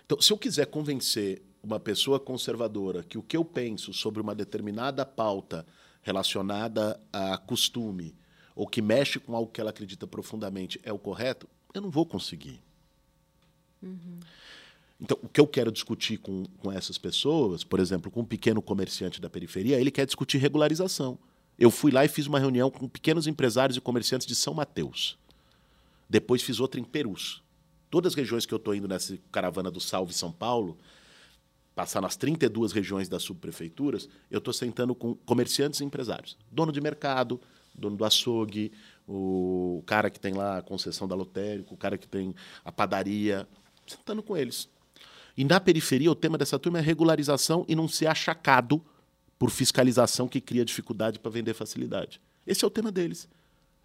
[0.05, 4.33] Então, se eu quiser convencer uma pessoa conservadora que o que eu penso sobre uma
[4.33, 5.65] determinada pauta
[6.01, 8.15] relacionada a costume
[8.55, 12.05] ou que mexe com algo que ela acredita profundamente é o correto, eu não vou
[12.05, 12.59] conseguir.
[14.99, 18.61] Então, o que eu quero discutir com, com essas pessoas, por exemplo, com um pequeno
[18.61, 21.17] comerciante da periferia, ele quer discutir regularização.
[21.57, 25.17] Eu fui lá e fiz uma reunião com pequenos empresários e comerciantes de São Mateus.
[26.09, 27.41] Depois fiz outra em Perus.
[27.89, 30.77] Todas as regiões que eu estou indo nessa caravana do Salve São Paulo,
[31.75, 36.37] passar nas 32 regiões das subprefeituras, eu estou sentando com comerciantes e empresários.
[36.51, 37.39] Dono de mercado,
[37.73, 38.71] dono do açougue,
[39.11, 43.47] o cara que tem lá a concessão da lotérica, o cara que tem a padaria,
[43.87, 44.69] sentando com eles.
[45.35, 48.81] E na periferia, o tema dessa turma é regularização e não ser achacado
[49.39, 52.21] por fiscalização que cria dificuldade para vender facilidade.
[52.45, 53.27] Esse é o tema deles.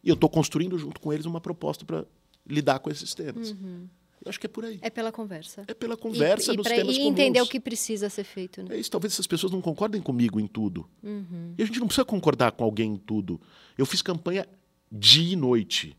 [0.02, 2.04] E eu estou construindo junto com eles uma proposta para
[2.46, 3.52] lidar com esses temas.
[3.52, 4.78] Eu acho que é por aí.
[4.82, 5.64] É pela conversa.
[5.68, 7.48] É pela conversa e, e dos pra- temas e entender comuns.
[7.48, 8.74] o que precisa ser feito, né?
[8.74, 10.88] É isso, talvez essas pessoas não concordem comigo em tudo.
[11.56, 13.40] E a gente não precisa concordar com alguém em tudo.
[13.78, 14.46] Eu fiz campanha
[14.90, 15.96] dia e noite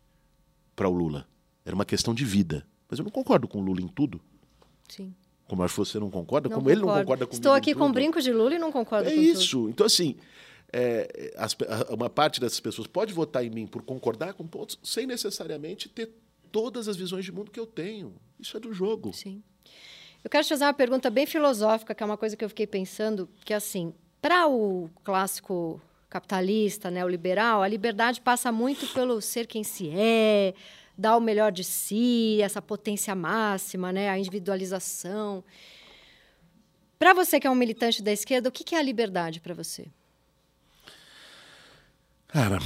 [0.76, 1.28] para o Lula.
[1.66, 2.66] Era uma questão de vida.
[2.90, 4.22] Mas eu não concordo com o Lula em tudo.
[4.88, 5.14] Sim.
[5.48, 7.04] Como acho que você não concorda, Não como ele não concordo.
[7.06, 7.36] concorda comigo.
[7.40, 7.94] Estou em aqui com tudo.
[7.94, 9.28] brinco de Lula e não concordo É com tudo.
[9.32, 9.70] isso.
[9.70, 10.16] Então, assim,
[10.74, 11.56] é, as
[11.90, 16.12] uma parte dessas pessoas pode votar em mim por concordar com pontos, sem necessariamente ter
[16.52, 18.14] todas as visões de mundo que eu tenho.
[18.40, 19.14] Isso é do jogo.
[19.14, 19.42] Sim.
[20.24, 22.66] Eu quero te fazer uma pergunta bem filosófica, que é uma coisa que eu fiquei
[22.66, 25.80] pensando, que assim, para o clássico
[26.10, 30.54] capitalista, neoliberal, a liberdade passa muito pelo ser quem se é,
[30.98, 35.44] dar o melhor de si, essa potência máxima, né, a individualização.
[36.98, 39.88] Para você que é um militante da esquerda, o que é a liberdade para você?
[42.28, 42.60] Cara,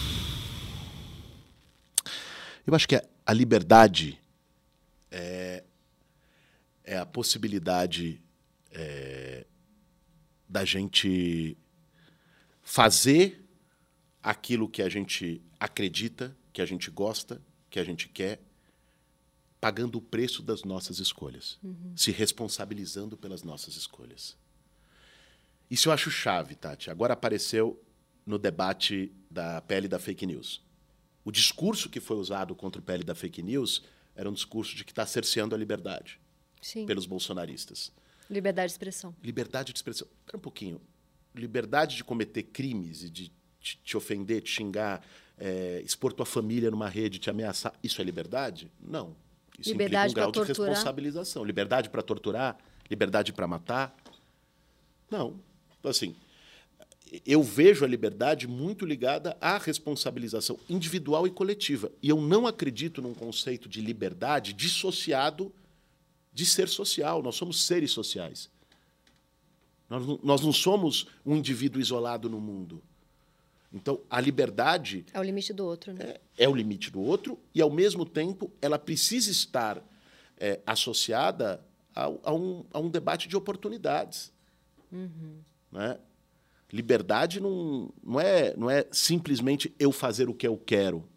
[2.65, 4.19] eu acho que a, a liberdade
[5.11, 5.63] é,
[6.83, 8.21] é a possibilidade
[8.71, 9.45] é,
[10.47, 11.57] da gente
[12.69, 13.43] fazer
[14.21, 18.39] aquilo que a gente acredita, que a gente gosta, que a gente quer,
[19.59, 21.57] pagando o preço das nossas escolhas,
[21.95, 24.37] se responsabilizando pelas nossas escolhas.
[25.67, 26.91] Isso eu acho chave, Tati.
[26.91, 27.83] Agora apareceu
[28.23, 30.61] no debate da pele da fake news.
[31.25, 33.81] O discurso que foi usado contra o pele da fake news
[34.15, 36.21] era um discurso de que está cerceando a liberdade
[36.61, 36.85] Sim.
[36.85, 37.91] pelos bolsonaristas.
[38.29, 39.15] Liberdade de expressão.
[39.23, 40.07] Liberdade de expressão.
[40.19, 40.79] Espera um pouquinho.
[41.35, 45.05] Liberdade de cometer crimes e de te, ofender, te xingar,
[45.37, 47.73] é, expor tua família numa rede, te ameaçar.
[47.83, 48.71] Isso é liberdade?
[48.79, 49.15] Não.
[49.57, 50.69] Isso Liberdade implica um grau pra de torturar?
[50.69, 51.43] responsabilização.
[51.43, 52.57] Liberdade para torturar?
[52.89, 53.95] Liberdade para matar?
[55.11, 55.39] Não.
[55.79, 56.15] Então, assim,
[57.25, 61.91] eu vejo a liberdade muito ligada à responsabilização individual e coletiva.
[62.01, 65.53] E eu não acredito num conceito de liberdade dissociado
[66.31, 67.21] de ser social.
[67.21, 68.49] Nós somos seres sociais.
[69.89, 72.81] Nós, nós não somos um indivíduo isolado no mundo.
[73.73, 75.05] Então, a liberdade.
[75.13, 76.15] É o limite do outro, né?
[76.37, 79.83] É, é o limite do outro, e, ao mesmo tempo, ela precisa estar
[80.37, 81.63] é, associada
[81.95, 84.31] a, a, um, a um debate de oportunidades.
[84.91, 85.39] Uhum.
[85.71, 85.99] Né?
[86.71, 91.07] Liberdade não, não, é, não é simplesmente eu fazer o que eu quero,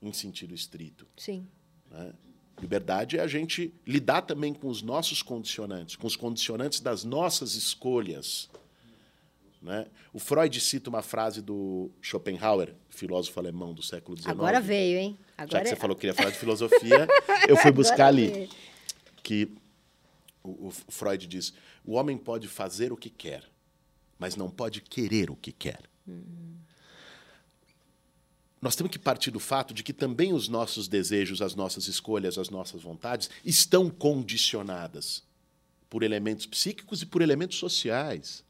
[0.00, 1.06] em sentido estrito.
[1.16, 1.46] Sim.
[1.90, 2.12] Né?
[2.60, 7.54] Liberdade é a gente lidar também com os nossos condicionantes, com os condicionantes das nossas
[7.54, 8.48] escolhas.
[9.60, 9.86] Né?
[10.12, 14.30] O Freud cita uma frase do Schopenhauer, filósofo alemão do século XIX.
[14.30, 15.18] Agora veio, hein?
[15.36, 15.76] Agora Já que você é...
[15.76, 17.06] falou que queria falar de filosofia,
[17.46, 18.28] eu fui buscar ali.
[18.28, 18.48] Veio.
[19.22, 19.48] Que
[20.42, 21.52] o, o Freud diz:
[21.84, 23.42] o homem pode fazer o que quer,
[24.18, 25.80] mas não pode querer o que quer.
[26.06, 26.65] Uhum
[28.66, 32.36] nós temos que partir do fato de que também os nossos desejos, as nossas escolhas,
[32.36, 35.22] as nossas vontades estão condicionadas
[35.88, 38.44] por elementos psíquicos e por elementos sociais.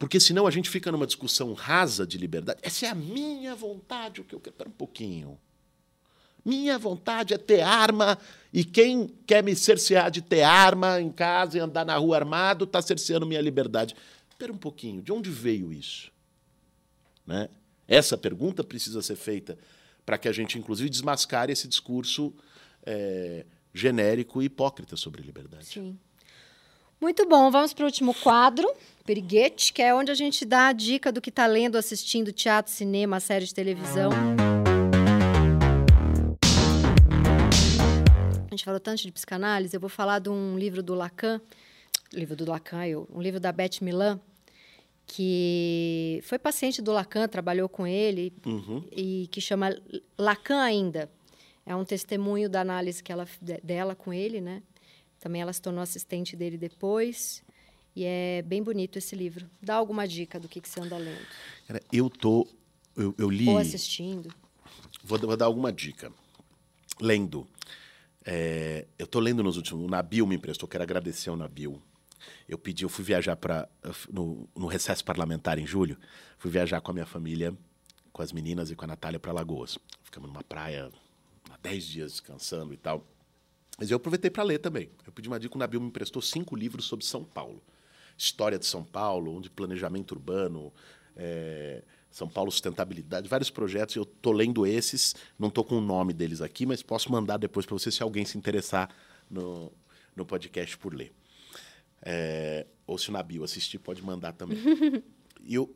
[0.00, 2.58] Porque senão a gente fica numa discussão rasa de liberdade.
[2.60, 4.54] Essa é a minha vontade, o que eu quero.
[4.54, 5.38] Espera um pouquinho.
[6.44, 8.18] Minha vontade é ter arma
[8.52, 12.64] e quem quer me cercear de ter arma em casa e andar na rua armado
[12.64, 13.94] está cerceando minha liberdade.
[14.28, 16.10] Espera um pouquinho, de onde veio isso?
[17.24, 17.48] Né?
[17.88, 19.58] Essa pergunta precisa ser feita
[20.04, 22.34] para que a gente, inclusive, desmascare esse discurso
[22.84, 25.64] é, genérico e hipócrita sobre liberdade.
[25.64, 25.98] Sim.
[27.00, 28.68] Muito bom, vamos para o último quadro,
[29.06, 32.72] Periguete, que é onde a gente dá a dica do que está lendo, assistindo teatro,
[32.72, 34.10] cinema, série de televisão.
[38.46, 41.40] A gente falou tanto de psicanálise, eu vou falar de um livro do Lacan,
[42.12, 44.20] livro do Lacan, eu, um livro da Beth Milan,
[45.08, 48.84] que foi paciente do Lacan, trabalhou com ele, uhum.
[48.92, 49.74] e que chama
[50.18, 51.10] Lacan ainda.
[51.64, 53.26] É um testemunho da análise que ela,
[53.64, 54.62] dela com ele, né?
[55.18, 57.42] Também ela se tornou assistente dele depois.
[57.96, 59.48] E é bem bonito esse livro.
[59.60, 61.26] Dá alguma dica do que, que você anda lendo?
[61.66, 62.46] Cara, eu tô.
[62.94, 63.48] Eu, eu li.
[63.48, 64.32] Ou assistindo.
[65.02, 66.12] Vou, vou dar alguma dica.
[67.00, 67.46] Lendo.
[68.24, 69.84] É, eu estou lendo nos últimos.
[69.84, 71.82] O Nabil me emprestou, quero agradecer ao Nabil
[72.48, 73.68] eu pedi, eu fui viajar para
[74.10, 75.96] no, no, recesso parlamentar em julho,
[76.38, 77.54] fui viajar com a minha família,
[78.12, 79.78] com as meninas e com a Natália para Lagoas.
[80.02, 80.90] Ficamos numa praia
[81.50, 83.06] há 10 dias descansando e tal.
[83.78, 84.90] Mas eu aproveitei para ler também.
[85.06, 87.62] Eu pedi uma dica, o Nabil me emprestou cinco livros sobre São Paulo.
[88.16, 90.72] História de São Paulo, um de planejamento urbano,
[91.16, 93.94] é, São Paulo Sustentabilidade, vários projetos.
[93.94, 97.64] Eu estou lendo esses, não estou com o nome deles aqui, mas posso mandar depois
[97.64, 98.90] para você se alguém se interessar
[99.30, 99.70] no,
[100.16, 101.12] no podcast por ler.
[102.02, 104.58] É, ou se o Nabil assistir, pode mandar também.
[105.44, 105.74] e o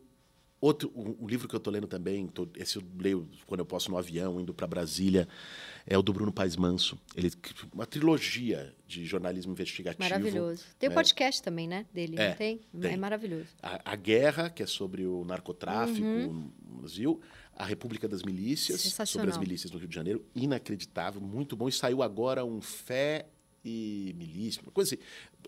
[0.62, 3.66] outro, um, um, livro que eu estou lendo também, tô, esse eu leio quando eu
[3.66, 5.28] posso no avião, indo para Brasília,
[5.84, 6.96] é o do Bruno Paes Manso.
[7.16, 7.30] Ele
[7.74, 10.02] uma trilogia de jornalismo investigativo.
[10.02, 10.64] Maravilhoso.
[10.78, 10.94] Tem o né?
[10.94, 11.84] um podcast também, né?
[11.92, 12.60] Dele, é, tem?
[12.80, 12.92] tem?
[12.92, 13.48] É maravilhoso.
[13.60, 16.52] A, a, Guerra, que é sobre o narcotráfico uhum.
[16.62, 17.20] no Brasil.
[17.54, 20.24] A República das Milícias, sobre as milícias no Rio de Janeiro.
[20.34, 21.68] Inacreditável, muito bom.
[21.68, 23.26] E saiu agora um Fé
[23.64, 25.02] e milícia, uma coisa assim.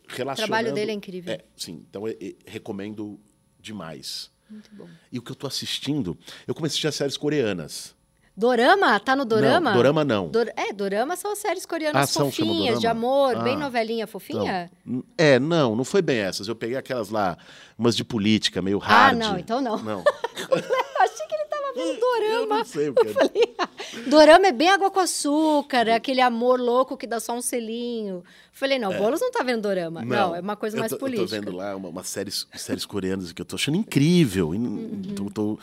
[0.07, 1.33] Relacionando, o trabalho dele é incrível.
[1.33, 1.85] É, sim.
[1.89, 3.19] Então, eu, eu recomendo
[3.59, 4.31] demais.
[4.49, 4.89] Muito bom.
[5.11, 7.95] E o que eu estou assistindo, eu comecei a assistir as séries coreanas.
[8.37, 8.99] Dorama?
[8.99, 9.71] Tá no Dorama?
[9.71, 10.29] Não, dorama não.
[10.29, 14.09] Dor é, Dorama são as séries coreanas ah, são, fofinhas, de amor, ah, bem novelinha
[14.09, 14.69] fofinha.
[14.85, 15.05] Não.
[15.17, 16.49] É, não, não foi bem essas.
[16.49, 17.39] Eu peguei aquelas lá,
[17.79, 19.15] umas de política, meio hard.
[19.15, 19.81] Ah, não, então não.
[19.81, 20.03] Não.
[21.01, 21.44] Achei que ele
[21.75, 22.33] vendo Dorama.
[22.33, 24.09] Eu não sei o que é.
[24.09, 28.23] Dorama é bem água com açúcar, é aquele amor louco que dá só um selinho.
[28.53, 28.99] Falei, não, é.
[28.99, 30.03] Boulos não tá vendo Dorama.
[30.03, 31.37] Não, não é uma coisa mais tô, política.
[31.37, 34.51] Eu tô vendo lá uma, uma séries, séries coreanas que eu tô achando incrível.
[34.51, 35.15] Uhum.
[35.15, 35.59] Tô, tô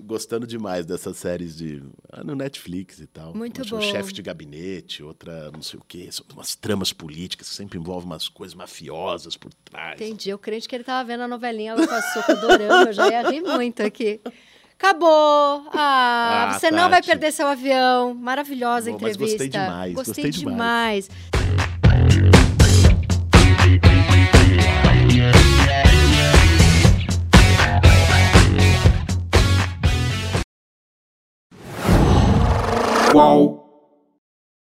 [0.00, 1.82] gostando demais dessas séries de
[2.12, 3.34] ah, no Netflix e tal.
[3.34, 3.78] Muito bom.
[3.78, 8.06] Um chefe de gabinete, outra não sei o quê, umas tramas políticas que sempre envolvem
[8.06, 10.00] umas coisas mafiosas por trás.
[10.00, 10.30] Entendi.
[10.30, 13.28] Eu crente que ele tava vendo a novelinha Água com Açúcar Dorama, eu já ia
[13.28, 14.20] rir muito aqui.
[14.80, 15.64] Acabou!
[15.72, 16.80] Ah, ah você Tati.
[16.80, 18.14] não vai perder seu avião.
[18.14, 19.24] Maravilhosa Bom, entrevista.
[19.24, 19.94] Mas gostei demais.
[19.94, 21.08] Gostei, gostei demais.
[21.08, 21.38] demais.
[33.10, 33.67] Qual?